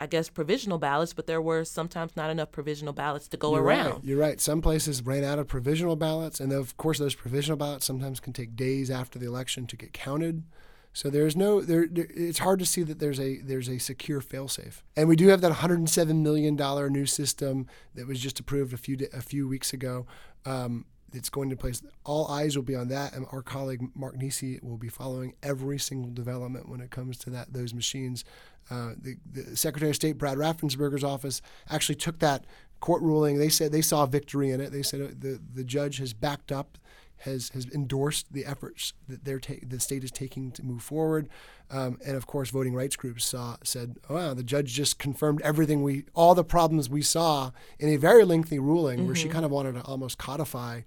I 0.00 0.06
guess 0.06 0.28
provisional 0.28 0.78
ballots, 0.78 1.12
but 1.12 1.26
there 1.26 1.42
were 1.42 1.64
sometimes 1.64 2.16
not 2.16 2.30
enough 2.30 2.52
provisional 2.52 2.92
ballots 2.92 3.28
to 3.28 3.36
go 3.36 3.54
You're 3.54 3.64
around. 3.64 3.90
Right. 3.90 4.04
You're 4.04 4.18
right. 4.18 4.40
Some 4.40 4.62
places 4.62 5.02
ran 5.02 5.24
out 5.24 5.38
of 5.38 5.48
provisional 5.48 5.96
ballots, 5.96 6.40
and 6.40 6.52
of 6.52 6.76
course, 6.76 6.98
those 6.98 7.14
provisional 7.14 7.56
ballots 7.56 7.86
sometimes 7.86 8.20
can 8.20 8.32
take 8.32 8.56
days 8.56 8.90
after 8.90 9.18
the 9.18 9.26
election 9.26 9.66
to 9.66 9.76
get 9.76 9.92
counted. 9.92 10.44
So 10.92 11.10
there's 11.10 11.36
no 11.36 11.60
there, 11.60 11.86
there. 11.86 12.08
It's 12.10 12.38
hard 12.38 12.58
to 12.60 12.66
see 12.66 12.82
that 12.82 12.98
there's 12.98 13.20
a 13.20 13.38
there's 13.38 13.68
a 13.68 13.78
secure 13.78 14.20
failsafe, 14.20 14.82
and 14.96 15.08
we 15.08 15.16
do 15.16 15.28
have 15.28 15.40
that 15.42 15.50
107 15.50 16.22
million 16.22 16.56
dollar 16.56 16.90
new 16.90 17.06
system 17.06 17.66
that 17.94 18.06
was 18.06 18.18
just 18.18 18.40
approved 18.40 18.72
a 18.72 18.76
few 18.76 18.96
a 19.12 19.20
few 19.20 19.46
weeks 19.46 19.72
ago. 19.72 20.06
Um, 20.44 20.86
it's 21.12 21.30
going 21.30 21.50
to 21.50 21.56
place. 21.56 21.82
All 22.04 22.26
eyes 22.28 22.56
will 22.56 22.64
be 22.64 22.74
on 22.74 22.88
that, 22.88 23.14
and 23.14 23.26
our 23.32 23.42
colleague 23.42 23.82
Mark 23.94 24.16
Niesse 24.16 24.62
will 24.62 24.76
be 24.76 24.88
following 24.88 25.34
every 25.42 25.78
single 25.78 26.10
development 26.10 26.68
when 26.68 26.80
it 26.80 26.90
comes 26.90 27.18
to 27.18 27.30
that 27.30 27.52
those 27.52 27.74
machines. 27.74 28.24
Uh, 28.70 28.92
the, 29.00 29.16
the, 29.30 29.56
Secretary 29.56 29.90
of 29.90 29.96
State 29.96 30.18
Brad 30.18 30.36
Raffensperger's 30.36 31.04
office 31.04 31.40
actually 31.70 31.94
took 31.94 32.18
that 32.18 32.44
court 32.80 33.00
ruling. 33.00 33.38
They 33.38 33.48
said 33.48 33.72
they 33.72 33.80
saw 33.80 34.04
victory 34.04 34.50
in 34.50 34.60
it. 34.60 34.72
They 34.72 34.82
said 34.82 35.20
the 35.20 35.40
the 35.54 35.64
judge 35.64 35.98
has 35.98 36.12
backed 36.12 36.52
up, 36.52 36.76
has 37.20 37.50
has 37.50 37.66
endorsed 37.66 38.32
the 38.32 38.44
efforts 38.44 38.92
that 39.08 39.24
they're 39.24 39.40
ta- 39.40 39.54
the 39.66 39.80
state 39.80 40.04
is 40.04 40.10
taking 40.10 40.50
to 40.52 40.62
move 40.62 40.82
forward. 40.82 41.28
Um, 41.70 41.98
and 42.06 42.16
of 42.16 42.26
course, 42.26 42.50
voting 42.50 42.74
rights 42.74 42.96
groups 42.96 43.24
saw 43.24 43.56
said, 43.62 43.96
oh, 44.08 44.14
"Wow, 44.14 44.34
the 44.34 44.42
judge 44.42 44.72
just 44.72 44.98
confirmed 44.98 45.40
everything 45.42 45.82
we 45.82 46.04
all 46.14 46.34
the 46.34 46.44
problems 46.44 46.88
we 46.88 47.02
saw 47.02 47.50
in 47.78 47.88
a 47.88 47.96
very 47.96 48.24
lengthy 48.24 48.58
ruling, 48.58 48.98
mm-hmm. 48.98 49.06
where 49.06 49.16
she 49.16 49.28
kind 49.28 49.44
of 49.44 49.50
wanted 49.50 49.74
to 49.74 49.82
almost 49.82 50.18
codify." 50.18 50.82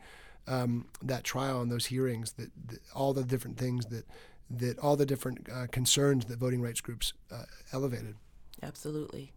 Um, 0.48 0.88
that 1.04 1.24
trial 1.24 1.62
and 1.62 1.72
those 1.72 1.86
hearings, 1.86 2.34
that, 2.34 2.50
that 2.68 2.80
all 2.96 3.14
the 3.14 3.24
different 3.24 3.60
things 3.60 3.86
that 3.86 4.06
that 4.50 4.80
all 4.80 4.96
the 4.96 5.06
different 5.06 5.48
uh, 5.54 5.68
concerns 5.68 6.26
that 6.26 6.40
voting 6.40 6.62
rights 6.62 6.82
groups 6.82 7.14
uh, 7.32 7.44
elevated. 7.72 8.16
Absolutely. 8.62 9.34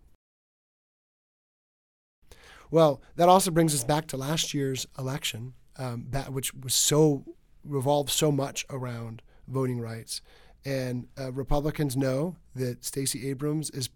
Well, 2.70 3.00
that 3.16 3.28
also 3.28 3.50
brings 3.50 3.74
us 3.74 3.84
back 3.84 4.06
to 4.08 4.16
last 4.16 4.52
year's 4.52 4.86
election, 4.98 5.54
um, 5.78 6.06
which 6.28 6.54
was 6.54 6.74
so 6.74 7.24
revolved 7.64 8.10
so 8.10 8.30
much 8.30 8.64
around 8.70 9.22
voting 9.48 9.80
rights, 9.80 10.20
and 10.64 11.08
uh, 11.18 11.32
Republicans 11.32 11.96
know 11.96 12.36
that 12.54 12.84
Stacey 12.84 13.28
Abrams 13.28 13.70
is 13.70 13.90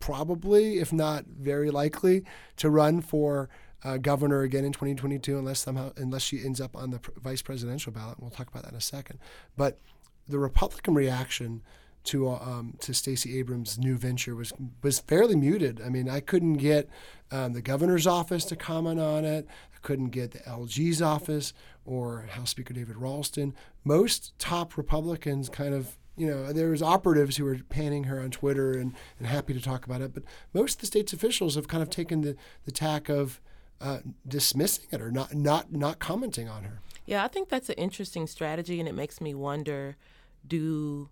probably, 0.00 0.78
if 0.78 0.92
not 0.92 1.24
very 1.26 1.70
likely, 1.70 2.24
to 2.56 2.70
run 2.70 3.00
for 3.00 3.48
uh, 3.84 3.96
governor 3.96 4.42
again 4.42 4.64
in 4.64 4.72
2022, 4.72 5.38
unless 5.38 5.60
somehow 5.60 5.92
unless 5.96 6.22
she 6.22 6.44
ends 6.44 6.60
up 6.60 6.76
on 6.76 6.90
the 6.90 6.98
pr- 6.98 7.10
vice 7.20 7.42
presidential 7.42 7.92
ballot. 7.92 8.18
We'll 8.20 8.30
talk 8.30 8.48
about 8.48 8.64
that 8.64 8.72
in 8.72 8.78
a 8.78 8.80
second, 8.80 9.18
but 9.56 9.78
the 10.26 10.38
Republican 10.38 10.94
reaction 10.94 11.62
to 12.04 12.28
um, 12.28 12.74
to 12.80 12.94
Stacey 12.94 13.38
Abrams' 13.38 13.78
new 13.78 13.96
venture 13.96 14.34
was 14.34 14.52
was 14.82 15.00
fairly 15.00 15.36
muted. 15.36 15.80
I 15.84 15.90
mean, 15.90 16.08
I 16.08 16.20
couldn't 16.20 16.54
get 16.54 16.88
um, 17.30 17.52
the 17.52 17.62
governor's 17.62 18.06
office 18.06 18.44
to 18.46 18.56
comment 18.56 18.98
on 18.98 19.24
it. 19.24 19.46
I 19.78 19.86
couldn't 19.86 20.10
get 20.10 20.32
the 20.32 20.40
LG's 20.40 21.00
office 21.00 21.52
or 21.84 22.22
House 22.30 22.50
Speaker 22.50 22.74
David 22.74 22.96
Ralston. 22.96 23.54
Most 23.84 24.38
top 24.38 24.76
Republicans 24.76 25.48
kind 25.48 25.74
of 25.74 25.96
you 26.16 26.26
know, 26.26 26.52
there 26.52 26.70
was 26.70 26.82
operatives 26.82 27.36
who 27.36 27.44
were 27.44 27.58
panning 27.68 28.04
her 28.04 28.20
on 28.20 28.32
Twitter 28.32 28.72
and, 28.72 28.92
and 29.20 29.28
happy 29.28 29.54
to 29.54 29.60
talk 29.60 29.86
about 29.86 30.00
it, 30.00 30.12
but 30.12 30.24
most 30.52 30.74
of 30.74 30.80
the 30.80 30.86
state's 30.88 31.12
officials 31.12 31.54
have 31.54 31.68
kind 31.68 31.80
of 31.80 31.90
taken 31.90 32.22
the, 32.22 32.34
the 32.64 32.72
tack 32.72 33.08
of 33.08 33.40
uh, 33.80 33.98
dismissing 34.26 34.86
it 34.90 35.00
or 35.00 35.12
not 35.12 35.32
not 35.34 35.72
not 35.72 36.00
commenting 36.00 36.48
on 36.48 36.64
her. 36.64 36.80
Yeah, 37.06 37.24
I 37.24 37.28
think 37.28 37.48
that's 37.48 37.68
an 37.68 37.76
interesting 37.76 38.26
strategy, 38.26 38.80
and 38.80 38.88
it 38.88 38.94
makes 38.96 39.20
me 39.20 39.32
wonder 39.32 39.96
do 40.44 41.08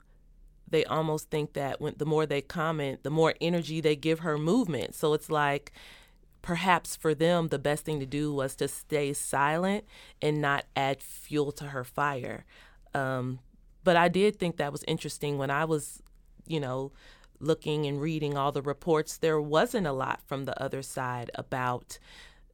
they 0.68 0.84
almost 0.84 1.30
think 1.30 1.52
that 1.52 1.80
when 1.80 1.94
the 1.96 2.06
more 2.06 2.26
they 2.26 2.40
comment, 2.40 3.04
the 3.04 3.10
more 3.10 3.34
energy 3.40 3.80
they 3.80 3.94
give 3.94 4.20
her 4.20 4.36
movement. 4.36 4.96
So 4.96 5.14
it's 5.14 5.30
like 5.30 5.70
perhaps 6.46 6.94
for 6.94 7.12
them 7.12 7.48
the 7.48 7.58
best 7.58 7.84
thing 7.84 7.98
to 7.98 8.06
do 8.06 8.32
was 8.32 8.54
to 8.54 8.68
stay 8.68 9.12
silent 9.12 9.84
and 10.22 10.40
not 10.40 10.64
add 10.76 11.02
fuel 11.02 11.50
to 11.50 11.64
her 11.64 11.82
fire. 11.82 12.44
Um, 12.94 13.40
but 13.82 13.96
I 13.96 14.06
did 14.06 14.38
think 14.38 14.56
that 14.56 14.70
was 14.70 14.84
interesting 14.86 15.38
when 15.38 15.50
I 15.50 15.64
was, 15.64 16.04
you 16.46 16.60
know, 16.60 16.92
looking 17.40 17.84
and 17.84 18.00
reading 18.00 18.38
all 18.38 18.52
the 18.52 18.62
reports. 18.62 19.16
There 19.16 19.40
wasn't 19.40 19.88
a 19.88 19.92
lot 19.92 20.20
from 20.24 20.44
the 20.44 20.62
other 20.62 20.82
side 20.82 21.32
about 21.34 21.98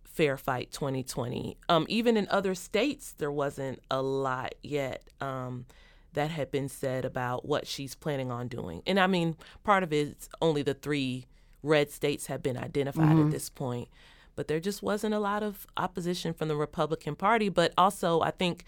Fair 0.05 0.39
Fight 0.39 0.73
2020. 0.73 1.59
Um, 1.69 1.85
even 1.91 2.17
in 2.17 2.27
other 2.31 2.55
states, 2.55 3.13
there 3.19 3.31
wasn't 3.31 3.83
a 3.91 4.01
lot 4.01 4.55
yet. 4.63 5.05
Um, 5.21 5.67
that 6.15 6.31
had 6.31 6.51
been 6.51 6.69
said 6.69 7.05
about 7.05 7.45
what 7.45 7.67
she's 7.67 7.95
planning 7.95 8.31
on 8.31 8.49
doing. 8.49 8.83
And 8.87 9.01
I 9.01 9.07
mean, 9.07 9.37
part 9.65 9.83
of 9.83 9.93
it's 9.93 10.29
only 10.43 10.63
the 10.63 10.75
three 10.75 11.27
red 11.63 11.91
states 11.91 12.27
have 12.27 12.43
been 12.43 12.57
identified 12.57 13.09
mm-hmm. 13.09 13.27
at 13.27 13.31
this 13.31 13.49
point. 13.49 13.89
But 14.35 14.49
there 14.49 14.61
just 14.61 14.83
wasn't 14.83 15.15
a 15.15 15.19
lot 15.19 15.43
of 15.43 15.67
opposition 15.77 16.33
from 16.33 16.49
the 16.49 16.57
Republican 16.57 17.17
Party. 17.17 17.49
But 17.49 17.73
also, 17.77 18.21
I 18.21 18.31
think, 18.31 18.65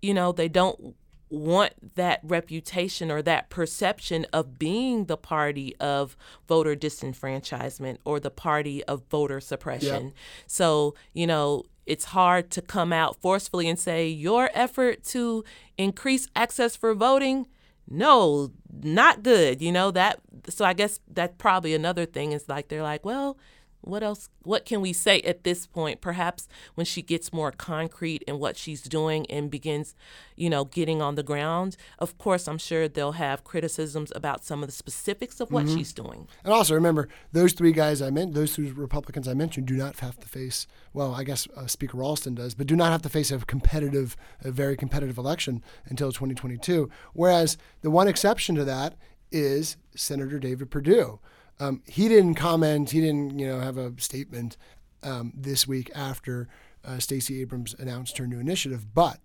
you 0.00 0.14
know, 0.14 0.32
they 0.32 0.48
don't 0.48 0.94
want 1.30 1.94
that 1.96 2.20
reputation 2.22 3.10
or 3.10 3.20
that 3.22 3.50
perception 3.50 4.26
of 4.32 4.58
being 4.58 5.04
the 5.04 5.16
party 5.16 5.76
of 5.76 6.16
voter 6.46 6.74
disenfranchisement 6.74 7.98
or 8.04 8.18
the 8.18 8.30
party 8.30 8.82
of 8.84 9.02
voter 9.10 9.40
suppression. 9.40 10.04
Yep. 10.04 10.14
So, 10.46 10.94
you 11.12 11.26
know, 11.26 11.64
it's 11.84 12.06
hard 12.06 12.50
to 12.52 12.62
come 12.62 12.92
out 12.92 13.16
forcefully 13.16 13.68
and 13.68 13.78
say 13.78 14.08
your 14.08 14.50
effort 14.54 15.04
to 15.04 15.44
increase 15.76 16.28
access 16.34 16.76
for 16.76 16.94
voting 16.94 17.46
no 17.90 18.50
not 18.82 19.22
good 19.22 19.60
you 19.60 19.72
know 19.72 19.90
that 19.90 20.20
so 20.48 20.64
i 20.64 20.72
guess 20.72 21.00
that's 21.12 21.34
probably 21.38 21.74
another 21.74 22.06
thing 22.06 22.32
is 22.32 22.48
like 22.48 22.68
they're 22.68 22.82
like 22.82 23.04
well 23.04 23.36
what 23.80 24.02
else 24.02 24.28
what 24.42 24.64
can 24.64 24.80
we 24.80 24.92
say 24.92 25.20
at 25.22 25.44
this 25.44 25.66
point 25.66 26.00
perhaps 26.00 26.48
when 26.74 26.84
she 26.84 27.02
gets 27.02 27.32
more 27.32 27.52
concrete 27.52 28.22
in 28.26 28.38
what 28.38 28.56
she's 28.56 28.82
doing 28.82 29.26
and 29.30 29.50
begins 29.50 29.94
you 30.36 30.50
know 30.50 30.64
getting 30.64 31.00
on 31.00 31.14
the 31.14 31.22
ground? 31.22 31.76
Of 31.98 32.18
course 32.18 32.48
i'm 32.48 32.58
sure 32.58 32.88
they'll 32.88 33.12
have 33.12 33.44
criticisms 33.44 34.12
about 34.14 34.44
some 34.44 34.62
of 34.62 34.68
the 34.68 34.74
specifics 34.74 35.40
of 35.40 35.50
what 35.50 35.66
mm-hmm. 35.66 35.76
she's 35.76 35.92
doing. 35.92 36.28
And 36.44 36.52
also 36.52 36.74
remember 36.74 37.08
those 37.32 37.52
three 37.52 37.72
guys 37.72 38.02
i 38.02 38.10
meant 38.10 38.34
those 38.34 38.54
three 38.54 38.70
republicans 38.70 39.28
i 39.28 39.34
mentioned 39.34 39.66
do 39.66 39.76
not 39.76 39.98
have 40.00 40.18
to 40.20 40.28
face 40.28 40.66
well 40.92 41.14
i 41.14 41.24
guess 41.24 41.46
uh, 41.56 41.66
speaker 41.66 41.96
ralston 41.96 42.34
does 42.34 42.54
but 42.54 42.66
do 42.66 42.76
not 42.76 42.92
have 42.92 43.02
to 43.02 43.08
face 43.08 43.30
a 43.30 43.38
competitive 43.38 44.16
a 44.42 44.50
very 44.50 44.76
competitive 44.76 45.18
election 45.18 45.62
until 45.86 46.10
2022 46.10 46.88
whereas 47.12 47.56
the 47.82 47.90
one 47.90 48.08
exception 48.08 48.54
to 48.54 48.64
that 48.64 48.94
is 49.30 49.76
senator 49.94 50.38
david 50.38 50.70
perdue 50.70 51.18
um, 51.60 51.82
he 51.86 52.08
didn't 52.08 52.34
comment. 52.34 52.90
He 52.90 53.00
didn't, 53.00 53.38
you 53.38 53.46
know, 53.46 53.60
have 53.60 53.78
a 53.78 53.92
statement 54.00 54.56
um, 55.02 55.32
this 55.36 55.66
week 55.66 55.90
after 55.94 56.48
uh, 56.84 56.98
Stacey 56.98 57.40
Abrams 57.40 57.74
announced 57.78 58.18
her 58.18 58.26
new 58.26 58.38
initiative. 58.38 58.94
But 58.94 59.18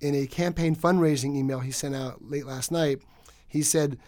in 0.00 0.14
a 0.14 0.26
campaign 0.26 0.74
fundraising 0.76 1.36
email 1.36 1.60
he 1.60 1.70
sent 1.70 1.94
out 1.94 2.22
late 2.22 2.46
last 2.46 2.70
night, 2.70 3.02
he 3.46 3.62
said 3.62 3.98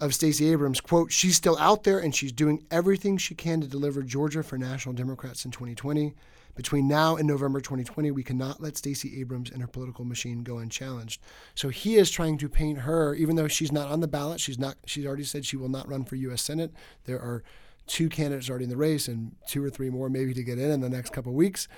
of 0.00 0.14
Stacey 0.14 0.50
Abrams, 0.50 0.80
"quote 0.80 1.12
She's 1.12 1.36
still 1.36 1.56
out 1.58 1.84
there 1.84 1.98
and 1.98 2.14
she's 2.14 2.32
doing 2.32 2.64
everything 2.70 3.16
she 3.16 3.34
can 3.34 3.60
to 3.60 3.66
deliver 3.66 4.02
Georgia 4.02 4.42
for 4.42 4.58
National 4.58 4.94
Democrats 4.94 5.44
in 5.44 5.50
2020." 5.50 6.14
Between 6.54 6.86
now 6.86 7.16
and 7.16 7.26
November 7.26 7.60
2020, 7.60 8.10
we 8.10 8.22
cannot 8.22 8.60
let 8.60 8.76
Stacey 8.76 9.20
Abrams 9.20 9.50
and 9.50 9.60
her 9.60 9.68
political 9.68 10.04
machine 10.04 10.42
go 10.42 10.58
unchallenged. 10.58 11.20
So 11.54 11.68
he 11.68 11.96
is 11.96 12.10
trying 12.10 12.38
to 12.38 12.48
paint 12.48 12.80
her, 12.80 13.14
even 13.14 13.36
though 13.36 13.48
she's 13.48 13.72
not 13.72 13.88
on 13.88 14.00
the 14.00 14.08
ballot. 14.08 14.40
She's 14.40 14.58
not. 14.58 14.76
She's 14.86 15.06
already 15.06 15.24
said 15.24 15.44
she 15.44 15.56
will 15.56 15.68
not 15.68 15.88
run 15.88 16.04
for 16.04 16.16
U.S. 16.16 16.42
Senate. 16.42 16.72
There 17.04 17.20
are 17.20 17.42
two 17.86 18.08
candidates 18.08 18.48
already 18.48 18.64
in 18.64 18.70
the 18.70 18.76
race, 18.76 19.08
and 19.08 19.34
two 19.48 19.64
or 19.64 19.70
three 19.70 19.90
more 19.90 20.08
maybe 20.08 20.34
to 20.34 20.44
get 20.44 20.58
in 20.58 20.70
in 20.70 20.80
the 20.80 20.88
next 20.88 21.12
couple 21.12 21.32
of 21.32 21.36
weeks. 21.36 21.68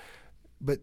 But 0.61 0.79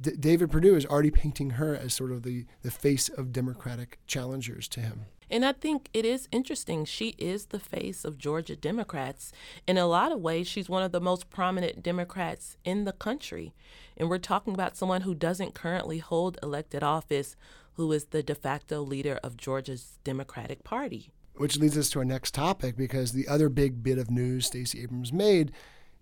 D- 0.00 0.12
David 0.18 0.50
Perdue 0.50 0.76
is 0.76 0.86
already 0.86 1.10
painting 1.10 1.50
her 1.50 1.74
as 1.74 1.92
sort 1.94 2.12
of 2.12 2.22
the 2.22 2.46
the 2.62 2.70
face 2.70 3.08
of 3.08 3.32
Democratic 3.32 3.98
challengers 4.06 4.68
to 4.68 4.80
him. 4.80 5.06
And 5.30 5.44
I 5.44 5.52
think 5.52 5.88
it 5.92 6.04
is 6.04 6.28
interesting. 6.32 6.84
She 6.84 7.14
is 7.18 7.46
the 7.46 7.58
face 7.58 8.04
of 8.04 8.18
Georgia 8.18 8.56
Democrats. 8.56 9.32
In 9.66 9.76
a 9.76 9.86
lot 9.86 10.12
of 10.12 10.20
ways, 10.20 10.46
she's 10.46 10.68
one 10.68 10.82
of 10.82 10.92
the 10.92 11.00
most 11.00 11.30
prominent 11.30 11.82
Democrats 11.82 12.56
in 12.64 12.84
the 12.84 12.92
country. 12.92 13.54
And 13.96 14.08
we're 14.08 14.18
talking 14.18 14.54
about 14.54 14.76
someone 14.76 15.02
who 15.02 15.14
doesn't 15.14 15.54
currently 15.54 15.98
hold 15.98 16.38
elected 16.42 16.82
office, 16.82 17.36
who 17.74 17.90
is 17.92 18.06
the 18.06 18.22
de 18.22 18.34
facto 18.34 18.82
leader 18.82 19.20
of 19.22 19.36
Georgia's 19.36 19.98
Democratic 20.04 20.64
Party. 20.64 21.10
Which 21.34 21.58
leads 21.58 21.78
us 21.78 21.90
to 21.90 22.00
our 22.00 22.04
next 22.04 22.34
topic 22.34 22.76
because 22.76 23.12
the 23.12 23.28
other 23.28 23.48
big 23.48 23.82
bit 23.82 23.98
of 23.98 24.10
news 24.10 24.46
Stacey 24.46 24.82
Abrams 24.82 25.12
made 25.12 25.52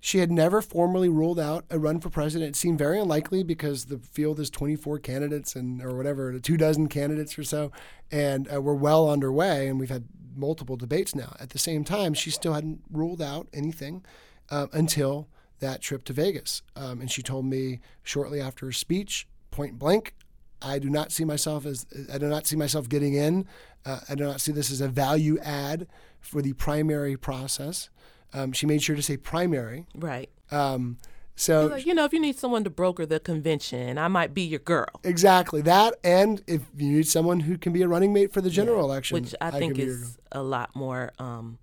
she 0.07 0.19
had 0.19 0.31
never 0.31 0.63
formally 0.63 1.09
ruled 1.09 1.41
out 1.41 1.65
a 1.69 1.81
run 1.81 1.99
for 1.99 2.11
president. 2.11 2.51
It 2.51 2.57
seemed 2.57 2.79
very 2.79 2.97
unlikely 2.97 3.43
because 3.43 3.87
the 3.87 3.99
field 3.99 4.39
is 4.39 4.51
24 4.51 5.01
candidates 5.01 5.57
and 5.57 5.83
or 5.83 5.97
whatever, 5.97 6.39
two 6.39 6.57
dozen 6.57 6.87
candidates 6.87 7.37
or 7.37 7.43
so, 7.43 7.73
and 8.13 8.47
uh, 8.55 8.63
we're 8.63 8.75
well 8.75 9.11
underway. 9.11 9.67
And 9.67 9.81
we've 9.81 9.91
had 9.91 10.05
multiple 10.37 10.77
debates 10.77 11.17
now. 11.17 11.35
At 11.41 11.51
the 11.51 11.59
same 11.59 11.83
time, 11.83 12.15
she 12.15 12.31
still 12.31 12.53
hadn't 12.53 12.83
ruled 12.89 13.21
out 13.21 13.49
anything 13.53 14.05
uh, 14.49 14.69
until 14.73 15.27
that 15.59 15.83
trip 15.83 16.05
to 16.05 16.13
Vegas. 16.13 16.63
Um, 16.77 17.01
and 17.01 17.11
she 17.11 17.21
told 17.21 17.45
me 17.45 17.81
shortly 18.05 18.41
after 18.41 18.67
her 18.67 18.73
speech, 18.73 19.27
point 19.51 19.77
blank, 19.77 20.15
I 20.63 20.79
do 20.79 20.89
not 20.89 21.11
see 21.11 21.25
myself 21.25 21.67
as 21.67 21.85
I 22.15 22.19
do 22.19 22.29
not 22.29 22.47
see 22.47 22.55
myself 22.55 22.89
getting 22.89 23.15
in. 23.15 23.45
Uh, 23.85 23.99
I 24.09 24.15
do 24.15 24.23
not 24.23 24.41
see 24.41 24.53
this 24.53 24.71
as 24.71 24.81
a 24.81 24.87
value 24.87 25.37
add 25.41 25.89
for 26.21 26.43
the 26.43 26.53
primary 26.53 27.17
process. 27.17 27.91
Um, 28.33 28.53
she 28.53 28.67
made 28.67 28.83
sure 28.83 28.97
to 28.97 29.03
say 29.03 29.17
primary. 29.17 29.87
Right. 29.95 30.29
Um, 30.51 30.99
so 31.35 31.67
Like, 31.67 31.87
you 31.87 31.95
know, 31.95 32.05
if 32.05 32.13
you 32.13 32.21
need 32.21 32.39
someone 32.39 32.65
to 32.65 32.71
broker 32.71 33.05
the 33.07 33.21
convention, 33.21 33.99
I 33.99 34.09
might 34.09 34.33
be 34.35 34.43
your 34.43 34.61
girl. 34.61 34.89
exactly 35.05 35.61
that, 35.63 35.95
and 36.05 36.43
if 36.47 36.63
you 36.77 36.89
need 36.93 37.07
someone 37.07 37.41
who 37.41 37.59
can 37.59 37.73
be 37.73 37.83
a 37.83 37.89
running 37.89 38.13
mate 38.13 38.33
for 38.33 38.41
the 38.41 38.51
general 38.51 38.85
election, 38.85 39.15
which 39.21 39.35
I 39.41 39.51
could 39.51 39.59
think 39.59 39.75
be 39.77 39.83
is 39.83 40.19
a 40.33 40.43
lot 40.43 40.75
more 40.75 41.13
um, 41.19 41.59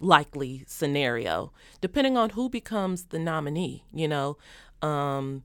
likely 0.00 0.64
scenario, 0.66 1.52
depending 1.80 2.16
on 2.16 2.30
who 2.30 2.48
becomes 2.48 3.04
the 3.06 3.18
nominee. 3.18 3.84
You 3.92 4.08
know, 4.08 4.38
um, 4.80 5.42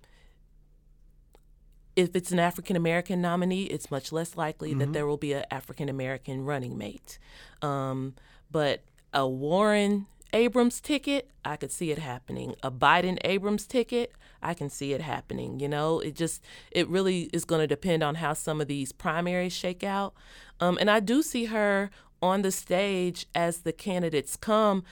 if 1.95 2.15
it's 2.15 2.31
an 2.31 2.39
African 2.39 2.75
American 2.75 3.21
nominee, 3.21 3.63
it's 3.65 3.91
much 3.91 4.11
less 4.11 4.35
likely 4.35 4.69
Mm-hmm. 4.71 4.79
that 4.79 4.93
there 4.93 5.05
will 5.05 5.17
be 5.17 5.33
an 5.33 5.45
African 5.51 5.89
American 5.89 6.43
running 6.45 6.77
mate. 6.77 7.19
Um, 7.61 8.15
but 8.49 8.83
a 9.13 9.27
Warren 9.27 10.07
Abrams 10.33 10.81
ticket, 10.81 11.29
I 11.45 11.55
could 11.55 11.71
see 11.71 11.91
it 11.91 11.99
happening. 11.99 12.55
A 12.63 12.71
Biden 12.71 13.17
Abrams 13.23 13.67
ticket, 13.67 14.11
I 14.41 14.53
can 14.53 14.69
see 14.69 14.91
it 14.93 15.01
happening. 15.01 15.59
You 15.59 15.69
know, 15.69 15.99
it 15.99 16.15
just 16.15 16.43
it 16.71 16.87
really 16.89 17.29
is 17.31 17.45
going 17.45 17.61
to 17.61 17.67
depend 17.67 18.03
on 18.03 18.15
how 18.15 18.33
some 18.33 18.59
of 18.59 18.67
these 18.67 18.91
primaries 18.91 19.53
shake 19.53 19.83
out. 19.83 20.13
Um, 20.59 20.77
and 20.81 20.89
I 20.89 20.99
do 20.99 21.21
see 21.21 21.45
her 21.45 21.91
on 22.21 22.41
the 22.41 22.51
stage 22.51 23.27
as 23.35 23.59
the 23.59 23.73
candidates 23.73 24.35
come, 24.35 24.83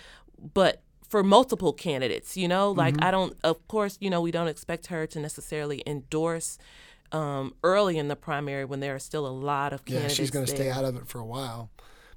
but 0.53 0.81
for 1.07 1.23
multiple 1.23 1.73
candidates. 1.73 2.37
You 2.37 2.47
know, 2.47 2.71
like 2.71 2.95
Mm-hmm. 2.95 3.03
I 3.03 3.11
don't. 3.11 3.37
Of 3.43 3.67
course, 3.67 3.97
you 3.99 4.09
know 4.09 4.21
we 4.21 4.31
don't 4.31 4.47
expect 4.47 4.87
her 4.87 5.07
to 5.07 5.19
necessarily 5.19 5.81
endorse. 5.85 6.57
Um, 7.13 7.55
early 7.61 7.97
in 7.97 8.07
the 8.07 8.15
primary, 8.15 8.63
when 8.63 8.79
there 8.79 8.95
are 8.95 8.99
still 8.99 9.27
a 9.27 9.35
lot 9.51 9.73
of 9.73 9.83
candidates, 9.83 10.17
yeah, 10.17 10.23
she's 10.23 10.31
going 10.31 10.45
to 10.45 10.51
stay 10.55 10.69
out 10.69 10.85
of 10.85 10.95
it 10.95 11.09
for 11.09 11.19
a 11.19 11.25
while. 11.25 11.69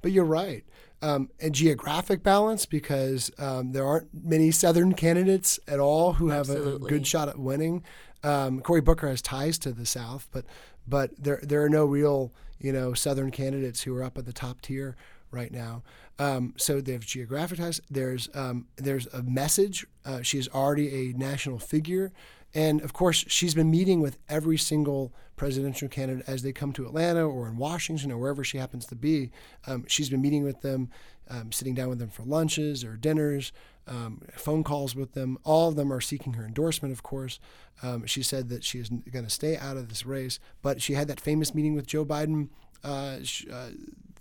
But 0.03 0.13
you're 0.13 0.25
right. 0.25 0.65
Um, 1.05 1.29
and 1.39 1.55
geographic 1.55 2.23
balance 2.23 2.65
because 2.65 3.31
um, 3.39 3.73
there 3.73 3.85
aren't 3.85 4.09
many 4.25 4.51
Southern 4.51 4.95
candidates 4.95 5.61
at 5.69 5.79
all 5.79 6.15
who 6.15 6.31
have 6.31 6.49
a 6.49 6.53
Absolutely. 6.53 6.89
good 6.89 7.07
shot 7.07 7.29
at 7.29 7.39
winning. 7.39 7.83
Um, 8.23 8.61
Cory 8.63 8.81
Booker 8.81 9.09
has 9.09 9.21
ties 9.21 9.59
to 9.59 9.73
the 9.73 9.85
South, 9.85 10.29
but 10.33 10.47
but 10.87 11.11
there 11.23 11.41
there 11.43 11.63
are 11.63 11.69
no 11.69 11.85
real 11.85 12.33
you 12.59 12.73
know 12.73 12.95
Southern 12.95 13.31
candidates 13.31 13.83
who 13.83 13.95
are 13.95 14.03
up 14.03 14.17
at 14.17 14.25
the 14.25 14.33
top 14.33 14.63
tier 14.63 14.97
right 15.31 15.53
now. 15.53 15.83
Um, 16.19 16.55
so 16.57 16.81
they 16.81 16.93
have 16.93 17.05
geographic 17.05 17.59
ties. 17.59 17.81
There's 17.91 18.31
um, 18.35 18.67
there's 18.77 19.07
a 19.09 19.23
message. 19.23 19.87
Uh, 20.07 20.23
she 20.23 20.39
is 20.39 20.49
already 20.49 21.11
a 21.11 21.13
national 21.13 21.59
figure, 21.59 22.13
and 22.55 22.81
of 22.83 22.93
course 22.93 23.25
she's 23.29 23.55
been 23.55 23.71
meeting 23.71 24.01
with 24.01 24.19
every 24.29 24.57
single 24.57 25.13
presidential 25.37 25.89
candidate 25.89 26.25
as 26.29 26.43
they 26.43 26.53
come 26.53 26.73
to 26.73 26.87
Atlanta 26.87 27.27
or 27.27 27.49
in 27.49 27.57
Washington 27.57 28.13
or 28.13 28.19
wherever 28.19 28.45
she 28.45 28.59
happens 28.59 28.87
to 28.87 28.95
be. 28.95 29.31
Um, 29.67 29.85
she's 29.89 30.09
been 30.09 30.23
meeting 30.23 30.45
with 30.45 30.61
them, 30.61 30.91
um, 31.29 31.51
sitting 31.51 31.75
down 31.75 31.89
with 31.89 31.99
them 31.99 32.11
for 32.11 32.23
lunches 32.23 32.85
or 32.85 32.97
dinners, 32.97 33.53
um, 33.89 34.23
phone 34.37 34.63
calls 34.63 34.95
with 34.95 35.13
them. 35.15 35.39
All 35.45 35.69
of 35.69 35.77
them 35.77 35.93
are 35.93 36.01
seeking 36.01 36.35
her 36.35 36.45
endorsement, 36.45 36.93
of 36.93 37.03
course. 37.03 37.41
Um, 37.83 38.07
she 38.07 38.23
said 38.23 38.49
that 38.51 38.63
she 38.65 38.79
is 38.79 38.89
going 38.89 39.25
to 39.25 39.31
stay 39.31 39.57
out 39.57 39.77
of 39.77 39.89
this 39.89 40.07
race, 40.07 40.39
but 40.63 40.81
she 40.81 40.95
had 40.95 41.09
that 41.09 41.21
famous 41.21 41.55
meeting 41.55 41.75
with 41.75 41.87
Joe 41.87 42.05
Biden. 42.05 42.49
Uh, 42.83 43.17
sh- 43.23 43.47
uh, 43.51 43.71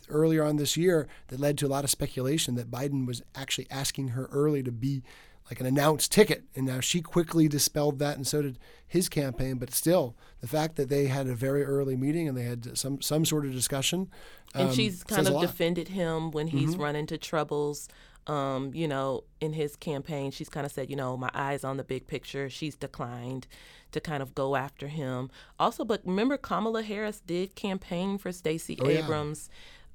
earlier 0.10 0.44
on 0.44 0.58
this 0.58 0.78
year 0.78 1.08
that 1.28 1.40
led 1.40 1.58
to 1.58 1.66
a 1.66 1.68
lot 1.68 1.84
of 1.84 1.90
speculation 1.90 2.56
that 2.56 2.70
Biden 2.70 3.06
was 3.06 3.22
actually 3.36 3.68
asking 3.72 4.10
her 4.10 4.28
early 4.32 4.64
to 4.64 4.72
be 4.72 5.04
like 5.50 5.60
an 5.60 5.66
announced 5.66 6.12
ticket. 6.12 6.44
And 6.56 6.66
now 6.66 6.80
she 6.80 7.02
quickly 7.02 7.48
dispelled 7.48 8.00
that, 8.00 8.18
and 8.18 8.26
so 8.26 8.42
did 8.42 8.60
his 8.86 9.10
campaign. 9.10 9.56
But 9.58 9.74
still, 9.74 10.16
the 10.42 10.48
fact 10.48 10.76
that 10.76 10.90
they 10.90 11.08
had 11.08 11.28
a 11.28 11.36
very 11.36 11.64
early 11.64 11.96
meeting 11.96 12.28
and 12.28 12.38
they 12.38 12.44
had 12.44 12.78
some 12.78 13.02
some 13.02 13.26
sort 13.26 13.46
of 13.46 13.52
discussion, 13.52 14.10
and 14.54 14.70
um, 14.70 14.74
she's 14.74 15.04
kind 15.04 15.28
of. 15.28 15.34
Mm-hmm. 15.34 15.42
defended 15.42 15.88
him 15.90 16.32
when 16.32 16.48
he's 16.48 16.78
run 16.78 16.96
into 16.96 17.18
troubles. 17.18 17.90
Um, 18.26 18.72
you 18.74 18.88
know, 18.88 19.26
in 19.42 19.52
his 19.52 19.76
campaign, 19.76 20.32
she's 20.32 20.48
kind 20.48 20.66
of 20.66 20.72
said, 20.72 20.90
you 20.90 20.96
know, 20.96 21.18
my 21.18 21.30
eyes 21.34 21.66
on 21.66 21.76
the 21.76 21.84
big 21.84 22.08
picture. 22.08 22.50
She's 22.50 22.76
declined 22.76 23.48
to 23.92 24.00
kind 24.00 24.22
of 24.24 24.36
go 24.36 24.56
after 24.56 24.88
him. 24.88 25.30
Also, 25.60 25.84
but 25.84 26.02
remember, 26.06 26.38
Kamala 26.38 26.84
Harris 26.84 27.20
did 27.20 27.56
campaign 27.56 28.18
for 28.18 28.32
Stacey 28.32 28.78
Oh, 28.82 28.88
yeah. 28.90 29.42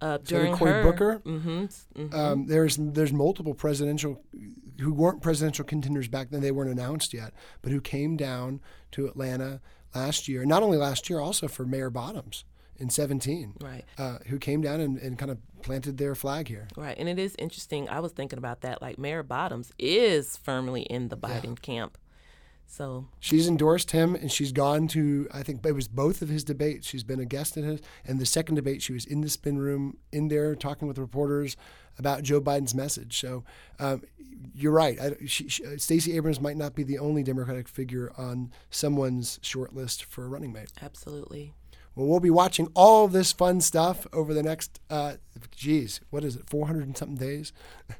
Uh, 0.00 0.18
So 0.18 0.36
during 0.36 0.54
Cory 0.54 0.70
her. 0.72 0.82
Booker. 0.82 1.22
Mm-hmm, 1.24 2.14
Um, 2.14 2.46
there's 2.46 2.76
there's 2.76 3.12
multiple 3.12 3.54
presidential 3.54 4.22
who 4.80 4.92
weren't 4.92 5.20
presidential 5.22 5.64
contenders 5.64 6.08
back 6.08 6.30
then. 6.30 6.40
They 6.40 6.52
weren't 6.52 6.70
announced 6.70 7.12
yet, 7.12 7.32
but 7.62 7.72
who 7.72 7.80
came 7.80 8.16
down 8.16 8.60
to 8.92 9.06
Atlanta 9.06 9.60
last 9.94 10.28
year. 10.28 10.44
Not 10.44 10.62
only 10.62 10.78
last 10.78 11.10
year, 11.10 11.18
also 11.20 11.48
for 11.48 11.64
Mayor 11.66 11.90
Bottoms 11.90 12.44
in 12.76 12.88
17. 12.90 13.54
Right. 13.60 13.84
Uh, 13.98 14.18
who 14.28 14.38
came 14.38 14.60
down 14.62 14.78
and, 14.80 14.98
and 14.98 15.18
kind 15.18 15.32
of 15.32 15.38
planted 15.62 15.98
their 15.98 16.14
flag 16.14 16.46
here. 16.46 16.68
Right, 16.76 16.96
and 16.96 17.08
it 17.08 17.18
is 17.18 17.34
interesting. 17.36 17.88
I 17.88 17.98
was 17.98 18.12
thinking 18.12 18.38
about 18.38 18.60
that. 18.60 18.80
Like 18.80 18.98
Mayor 18.98 19.24
Bottoms 19.24 19.72
is 19.80 20.36
firmly 20.36 20.82
in 20.82 21.08
the 21.08 21.16
Biden 21.16 21.60
camp, 21.60 21.98
so 22.70 23.08
She's 23.18 23.48
endorsed 23.48 23.92
him, 23.92 24.14
and 24.14 24.30
she's 24.30 24.52
gone 24.52 24.88
to. 24.88 25.26
I 25.32 25.42
think 25.42 25.64
it 25.64 25.72
was 25.72 25.88
both 25.88 26.20
of 26.22 26.28
his 26.28 26.44
debates. 26.44 26.86
She's 26.86 27.02
been 27.02 27.18
a 27.18 27.24
guest 27.24 27.56
in 27.56 27.64
his, 27.64 27.80
and 28.04 28.20
the 28.20 28.26
second 28.26 28.56
debate, 28.56 28.82
she 28.82 28.92
was 28.92 29.06
in 29.06 29.22
the 29.22 29.30
spin 29.30 29.58
room, 29.58 29.96
in 30.12 30.28
there 30.28 30.54
talking 30.54 30.86
with 30.86 30.98
reporters 30.98 31.56
about 31.98 32.22
Joe 32.22 32.40
Biden's 32.40 32.74
message. 32.74 33.18
So 33.18 33.42
um, 33.80 34.02
you're 34.54 34.72
right. 34.72 35.00
I, 35.00 35.16
she, 35.26 35.48
she, 35.48 35.64
Stacey 35.78 36.14
Abrams 36.14 36.40
might 36.40 36.56
not 36.56 36.74
be 36.74 36.82
the 36.84 36.98
only 36.98 37.22
Democratic 37.22 37.68
figure 37.68 38.12
on 38.16 38.52
someone's 38.70 39.40
short 39.42 39.74
list 39.74 40.04
for 40.04 40.24
a 40.24 40.28
running 40.28 40.52
mate. 40.52 40.70
absolutely. 40.82 41.54
Well, 41.94 42.06
we'll 42.06 42.20
be 42.20 42.30
watching 42.30 42.68
all 42.74 43.06
of 43.06 43.12
this 43.12 43.32
fun 43.32 43.60
stuff 43.60 44.06
over 44.12 44.32
the 44.32 44.42
next, 44.42 44.78
uh, 44.88 45.14
geez, 45.50 46.00
what 46.10 46.22
is 46.22 46.36
it, 46.36 46.48
400 46.48 46.86
and 46.86 46.96
something 46.96 47.16
days? 47.16 47.52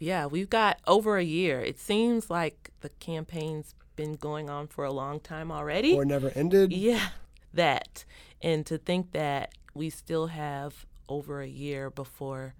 Yeah, 0.00 0.26
we've 0.26 0.50
got 0.50 0.80
over 0.86 1.16
a 1.16 1.24
year. 1.24 1.60
It 1.60 1.78
seems 1.78 2.28
like 2.28 2.72
the 2.80 2.88
campaign's 2.88 3.74
been 3.96 4.14
going 4.14 4.50
on 4.50 4.66
for 4.66 4.84
a 4.84 4.92
long 4.92 5.20
time 5.20 5.50
already. 5.50 5.94
Or 5.94 6.04
never 6.04 6.30
ended. 6.34 6.72
Yeah, 6.72 7.08
that. 7.52 8.04
And 8.42 8.64
to 8.66 8.78
think 8.78 9.12
that 9.12 9.52
we 9.74 9.90
still 9.90 10.28
have 10.28 10.86
over 11.08 11.40
a 11.40 11.46
year 11.46 11.90
before 11.90 12.54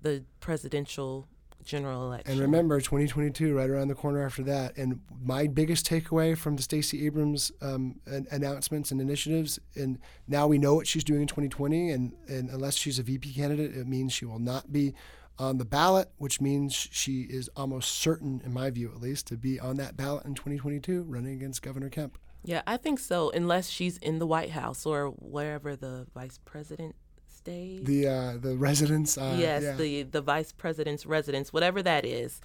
the 0.00 0.24
presidential 0.40 1.26
general 1.64 2.06
election. 2.06 2.32
And 2.32 2.40
remember, 2.40 2.80
2022, 2.80 3.54
right 3.54 3.68
around 3.68 3.88
the 3.88 3.94
corner 3.94 4.24
after 4.24 4.42
that. 4.44 4.76
And 4.76 5.00
my 5.22 5.46
biggest 5.46 5.86
takeaway 5.86 6.36
from 6.36 6.56
the 6.56 6.62
Stacey 6.62 7.06
Abrams 7.06 7.52
um, 7.60 8.00
an- 8.06 8.26
announcements 8.30 8.90
and 8.90 9.00
initiatives, 9.00 9.58
and 9.74 9.98
now 10.26 10.46
we 10.46 10.58
know 10.58 10.74
what 10.74 10.86
she's 10.86 11.04
doing 11.04 11.22
in 11.22 11.26
2020, 11.26 11.90
and, 11.90 12.12
and 12.28 12.50
unless 12.50 12.76
she's 12.76 12.98
a 12.98 13.02
VP 13.02 13.34
candidate, 13.34 13.76
it 13.76 13.86
means 13.86 14.12
she 14.12 14.24
will 14.24 14.38
not 14.38 14.72
be 14.72 14.94
on 15.40 15.56
the 15.56 15.64
ballot, 15.64 16.10
which 16.18 16.40
means 16.40 16.74
she 16.74 17.22
is 17.22 17.48
almost 17.56 17.92
certain, 17.92 18.42
in 18.44 18.52
my 18.52 18.70
view 18.70 18.92
at 18.94 19.00
least, 19.00 19.26
to 19.28 19.36
be 19.36 19.58
on 19.58 19.76
that 19.76 19.96
ballot 19.96 20.26
in 20.26 20.34
2022, 20.34 21.02
running 21.04 21.32
against 21.32 21.62
Governor 21.62 21.88
Kemp. 21.88 22.18
Yeah, 22.44 22.62
I 22.66 22.76
think 22.76 22.98
so, 22.98 23.30
unless 23.30 23.68
she's 23.68 23.96
in 23.98 24.18
the 24.18 24.26
White 24.26 24.50
House 24.50 24.84
or 24.84 25.08
wherever 25.08 25.76
the 25.76 26.06
vice 26.14 26.38
president 26.44 26.94
stays. 27.26 27.84
The 27.84 28.06
uh, 28.06 28.36
the 28.38 28.56
residence, 28.56 29.16
uh, 29.16 29.36
yes, 29.38 29.62
yeah. 29.62 29.74
the 29.74 30.02
the 30.04 30.20
vice 30.20 30.52
president's 30.52 31.06
residence, 31.06 31.52
whatever 31.52 31.82
that 31.82 32.04
is. 32.04 32.40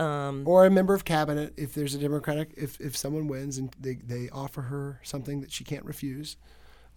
Um, 0.00 0.44
or 0.46 0.66
a 0.66 0.70
member 0.70 0.94
of 0.94 1.04
cabinet 1.04 1.52
if 1.56 1.74
there's 1.74 1.94
a 1.94 1.98
Democratic, 1.98 2.54
if, 2.56 2.80
if 2.80 2.96
someone 2.96 3.28
wins 3.28 3.58
and 3.58 3.74
they, 3.78 3.96
they 3.96 4.30
offer 4.30 4.62
her 4.62 4.98
something 5.02 5.42
that 5.42 5.52
she 5.52 5.62
can't 5.62 5.84
refuse. 5.84 6.38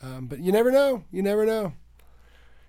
Um, 0.01 0.27
but 0.27 0.39
you 0.39 0.53
never 0.53 0.71
know. 0.71 1.03
You 1.11 1.21
never 1.21 1.45
know. 1.45 1.73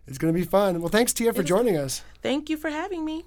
It's 0.07 0.19
going 0.19 0.33
to 0.33 0.39
be 0.39 0.45
fun. 0.47 0.81
Well, 0.81 0.91
thanks, 0.91 1.13
Tia, 1.13 1.33
for 1.33 1.43
joining 1.43 1.77
us. 1.77 2.03
thank 2.23 2.51
you 2.51 2.57
for 2.57 2.71
having 2.71 3.05
me. 3.05 3.25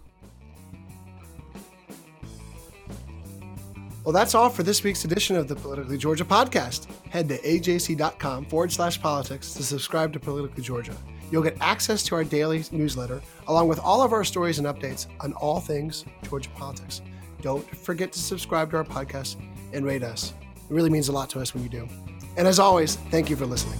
Well, 4.03 4.13
that's 4.13 4.35
all 4.35 4.49
for 4.49 4.63
this 4.63 4.83
week's 4.83 5.03
edition 5.03 5.35
of 5.35 5.49
the 5.49 5.55
Politically 5.55 5.97
Georgia 5.97 6.23
podcast. 6.23 6.87
Head 7.09 7.27
to 7.27 7.37
ajc.com 7.39 8.45
forward 8.45 8.71
slash 8.71 9.01
politics 9.01 9.53
to 9.55 9.63
subscribe 9.63 10.13
to 10.13 10.19
Politically 10.19 10.63
Georgia. 10.63 10.95
You'll 11.29 11.43
get 11.43 11.57
access 11.59 12.03
to 12.03 12.15
our 12.15 12.23
daily 12.23 12.63
newsletter, 12.71 13.21
along 13.47 13.67
with 13.67 13.79
all 13.79 14.01
of 14.01 14.13
our 14.13 14.23
stories 14.23 14.59
and 14.59 14.67
updates 14.67 15.07
on 15.19 15.33
all 15.33 15.59
things 15.59 16.05
Georgia 16.29 16.49
politics. 16.55 17.01
Don't 17.41 17.67
forget 17.75 18.13
to 18.13 18.19
subscribe 18.19 18.71
to 18.71 18.77
our 18.77 18.85
podcast 18.85 19.35
and 19.73 19.85
rate 19.85 20.03
us. 20.03 20.33
It 20.55 20.73
really 20.73 20.89
means 20.89 21.09
a 21.09 21.11
lot 21.11 21.29
to 21.31 21.41
us 21.41 21.53
when 21.53 21.63
you 21.63 21.69
do. 21.69 21.89
And 22.37 22.47
as 22.47 22.59
always, 22.59 22.95
thank 23.11 23.29
you 23.29 23.35
for 23.35 23.45
listening. 23.45 23.79